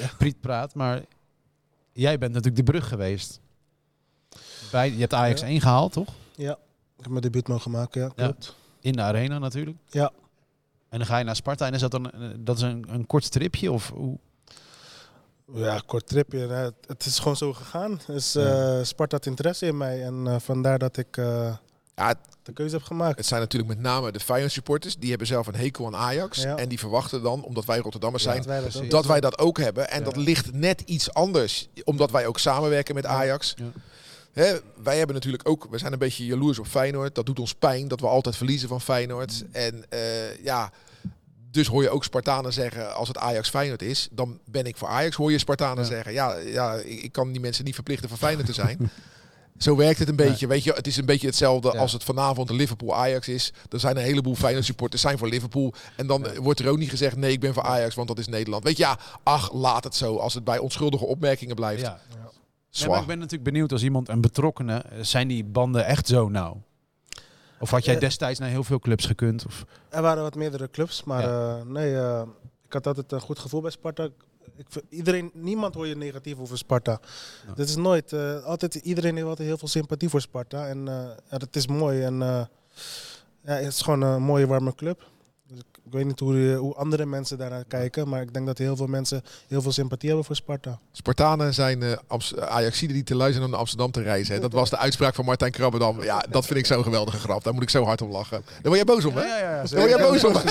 [0.00, 0.10] Ja.
[0.18, 0.74] prietpraat.
[0.74, 1.02] Maar
[1.92, 3.40] jij bent natuurlijk de brug geweest.
[4.70, 5.46] Bij, je hebt Ajax Ja.
[5.46, 6.08] 1 gehaald, toch?
[6.34, 6.52] Ja,
[6.96, 8.24] ik heb mijn debuut mogen maken, ja, Ja.
[8.24, 8.56] klopt.
[8.80, 9.76] In de arena natuurlijk.
[9.90, 10.12] Ja.
[10.88, 13.06] En dan ga je naar Sparta en is dat dan eh, dat is een, een
[13.06, 13.72] kort stripje?
[13.72, 14.18] Of hoe?
[15.52, 16.38] Ja, kort tripje.
[16.38, 18.00] Het, het is gewoon zo gegaan.
[18.06, 18.78] Dus, Ja.
[18.78, 21.54] eh, Sparta had interesse in mij en eh, vandaar dat ik eh,
[21.96, 23.16] ja, de keuze heb gemaakt.
[23.16, 26.42] het zijn natuurlijk met name de Feyenoord supporters, die hebben zelf een hekel aan Ajax.
[26.42, 26.56] Ja.
[26.56, 29.20] En die verwachten dan, omdat wij Rotterdammers Ja, zijn, Dat wij dat ook- dat wij
[29.20, 29.90] dat ook hebben.
[29.90, 33.54] En dat ligt net iets anders, omdat wij ook samenwerken met Ajax.
[34.32, 37.14] Hè, wij hebben natuurlijk ook, we zijn een beetje jaloers op Feyenoord.
[37.14, 39.44] Dat doet ons pijn dat we altijd verliezen van Feyenoord.
[39.52, 40.70] En eh, ja,
[41.54, 44.88] dus hoor je ook Spartanen zeggen als het Ajax Feyenoord is, dan ben ik voor
[44.88, 45.16] Ajax.
[45.16, 45.88] Hoor je Spartanen Ja.
[45.90, 48.90] zeggen, ja, ja, ik, kan die mensen niet verplichten voor Feyenoord te zijn.
[49.58, 50.46] Zo werkt het een beetje.
[50.46, 51.78] Weet je, het is een beetje hetzelfde Ja.
[51.78, 53.52] als het vanavond de Liverpool Ajax is.
[53.70, 55.74] Er zijn een heleboel Feyenoord supporters zijn voor Liverpool.
[55.96, 58.26] En dan wordt er ook niet gezegd, nee, ik ben voor Ajax, want dat is
[58.26, 58.64] Nederland.
[58.64, 60.16] Weet je, ja, ach, laat het zo.
[60.16, 61.82] Als het bij onschuldige opmerkingen blijft.
[61.82, 61.98] Ja.
[62.88, 66.28] Maar ik ben natuurlijk benieuwd als iemand, een betrokkenen, eh, zijn die banden echt zo
[66.28, 66.62] nauw?
[67.64, 69.46] Of had jij Eh, destijds naar heel veel clubs gekund?
[69.46, 72.22] Of, Er waren wat meerdere clubs, maar eh, nee, eh,
[72.66, 74.08] ik had altijd een goed gevoel bij Sparta.
[74.56, 77.00] Ik, iedereen, niemand hoor je negatief over Sparta.
[77.54, 78.12] Dat is nooit.
[78.44, 80.66] altijd, iedereen heeft altijd heel veel sympathie voor Sparta.
[80.66, 80.84] En
[81.30, 82.02] ja, dat is mooi.
[82.02, 82.48] En ja,
[83.42, 85.10] het is gewoon een mooie, warme club.
[85.94, 88.76] Ik, weet niet hoe, die- hoe andere mensen daarnaar kijken, maar ik denk dat heel
[88.76, 90.78] veel mensen heel veel sympathie hebben voor Sparta.
[90.92, 91.92] Spartanen zijn eh
[92.48, 94.34] Ajaxiden die te lui zijn om naar Amsterdam te reizen.
[94.34, 94.40] Hè.
[94.40, 96.02] Dat was de uitspraak van Martijn Krabbedam.
[96.02, 97.44] Ja, dat vind ik zo'n geweldige grap.
[97.44, 98.42] Daar moet ik zo hard om lachen.
[98.46, 99.22] Daar word jij boos om, hè?
[99.22, 100.32] Daar word jij boos om.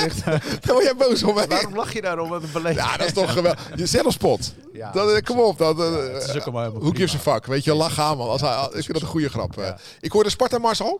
[0.61, 1.47] Daar word jij boos om, hè?
[1.47, 2.29] Waarom lach je daarom?
[2.29, 2.91] Wat een belediging.
[2.91, 3.69] Ja, dat is toch geweldig.
[3.75, 4.53] Je zelfspot.
[4.73, 5.57] Ja, Dat, eh, kom op.
[5.57, 5.85] Dat, eh,
[6.33, 7.45] helemaal Hoe gives a fuck?
[7.45, 8.29] Weet je, lach aan, man.
[8.29, 9.57] Als hij, ik vind dat een goede grap.
[9.57, 9.65] eh.
[9.65, 9.77] Ja.
[9.99, 10.99] Ik hoorde Sparta Marcel.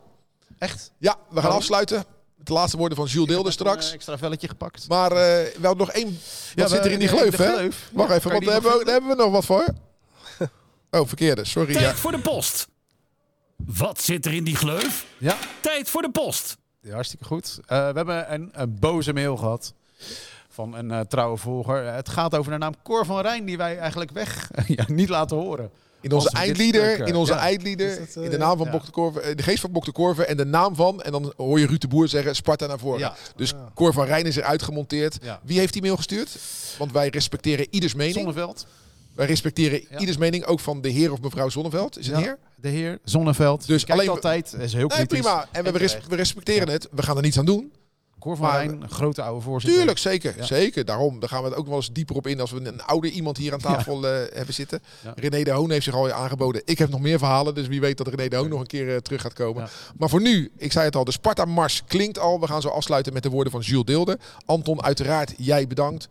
[0.58, 0.92] Echt?
[0.98, 1.56] Ja, we gaan Oh.
[1.56, 2.04] afsluiten.
[2.44, 3.88] Met de laatste woorden van Jules Deelder Ik heb nog straks.
[3.88, 4.88] Een extra velletje gepakt.
[4.88, 6.20] Maar eh, we hadden nog één.
[6.56, 7.52] Wat zit er in die de- gleuf, hè?
[7.54, 7.90] gleuf.
[7.94, 9.66] Wacht Ja, even, want daar hebben, we, daar hebben we nog wat voor.
[10.92, 11.46] Oh, verkeerde.
[11.46, 11.74] Sorry.
[11.74, 11.96] Tijd Ja.
[11.96, 12.68] voor de post.
[13.56, 15.06] Wat zit er in die gleuf?
[15.18, 16.58] Ja, Tijd voor de post.
[16.82, 17.60] Ja, hartstikke goed.
[17.66, 19.74] Eh, we hebben een, een boze mail gehad
[20.50, 21.86] van een eh, trouwe volger.
[21.94, 25.38] Het gaat over de naam Cor van Rijn, die wij eigenlijk weg ja, niet laten
[25.38, 25.72] horen.
[26.04, 27.40] In onze eindlieder, eh, in onze ja.
[27.40, 28.72] eindlieder, dat, eh, in de naam van ja.
[28.72, 31.12] Bok de Korver, in de geest van Bok de Korver en de naam van, en
[31.12, 33.00] dan hoor je Ruud de Boer zeggen, Sparta naar voren.
[33.00, 33.16] Ja.
[33.36, 33.72] Dus Ja.
[33.76, 35.18] Cor van Rijn is er uitgemonteerd.
[35.22, 35.40] Ja.
[35.44, 36.38] Wie heeft die mail gestuurd?
[36.78, 38.16] Want wij respecteren ieders mening.
[38.16, 38.66] Zonneveld,
[39.16, 39.98] Wij respecteren Ja.
[40.00, 41.98] ieders mening, ook van de heer of mevrouw Zonneveld.
[41.98, 42.22] Is het Ja.
[42.22, 42.38] heer?
[42.56, 43.68] de heer Zonneveld.
[43.68, 45.48] Dus alleen altijd, is heel Nee, prima.
[45.52, 45.72] En we,
[46.10, 46.88] we respecteren het.
[46.92, 47.74] We gaan er niets aan doen.
[48.24, 49.78] Cor van Maar- Rijn, een grote oude voorzitter.
[49.78, 50.34] Tuurlijk, zeker.
[50.38, 50.44] Ja.
[50.44, 50.86] Zeker.
[50.86, 51.20] Daarom.
[51.20, 53.38] Daar gaan we het ook wel eens dieper op in als we een oude iemand
[53.38, 54.82] hier aan tafel eh, hebben zitten.
[55.04, 55.14] Ja.
[55.16, 56.62] René de Hoon heeft zich al aangeboden.
[56.66, 58.94] Ik heb nog meer verhalen, dus wie weet dat René de Hoon nog een keer
[58.94, 59.70] eh, terug gaat komen.
[59.98, 62.40] Maar voor nu, ik zei het al, de Sparta Mars klinkt al.
[62.40, 64.20] We gaan zo afsluiten met de woorden van Jules Deelder.
[64.46, 66.08] Anton, uiteraard, jij bedankt.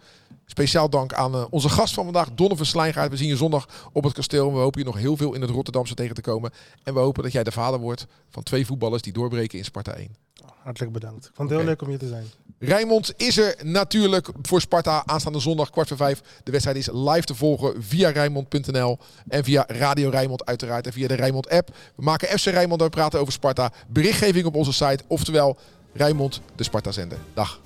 [0.46, 3.10] Speciaal dank aan eh, onze gast van vandaag, Donovan Slijngaard.
[3.10, 4.52] We zien je zondag op het kasteel.
[4.52, 6.50] We hopen je nog heel veel in het Rotterdamse tegen te komen.
[6.82, 9.92] En we hopen dat jij de vader wordt van twee voetballers die doorbreken in Sparta
[9.92, 10.16] 1.
[10.62, 11.24] Hartelijk bedankt.
[11.26, 12.24] Ik vond het heel leuk om hier te zijn.
[12.58, 16.22] Rijnmond is er natuurlijk voor Sparta aanstaande zondag kwart voor vijf.
[16.44, 18.98] De wedstrijd is live te volgen via Rijnmond.nl
[19.28, 21.68] en via Radio Rijnmond uiteraard en via de Rijnmond app.
[21.96, 23.72] We maken FC Rijnmond en we praten over Sparta.
[23.88, 25.56] Berichtgeving op onze site, oftewel
[25.92, 27.18] Rijnmond de Sparta zender.
[27.34, 27.60] Dag.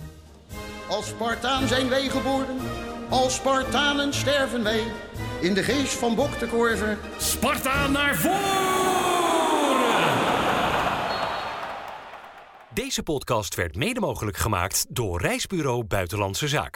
[0.89, 2.57] Als Spartaan zijn wij geboren,
[3.09, 4.83] als Spartanen sterven wij.
[5.41, 9.56] In de geest van Bok de Korver Sparta naar voren!
[12.77, 16.75] Deze podcast werd mede mogelijk gemaakt door Reisbureau Buitenlandse Zaken.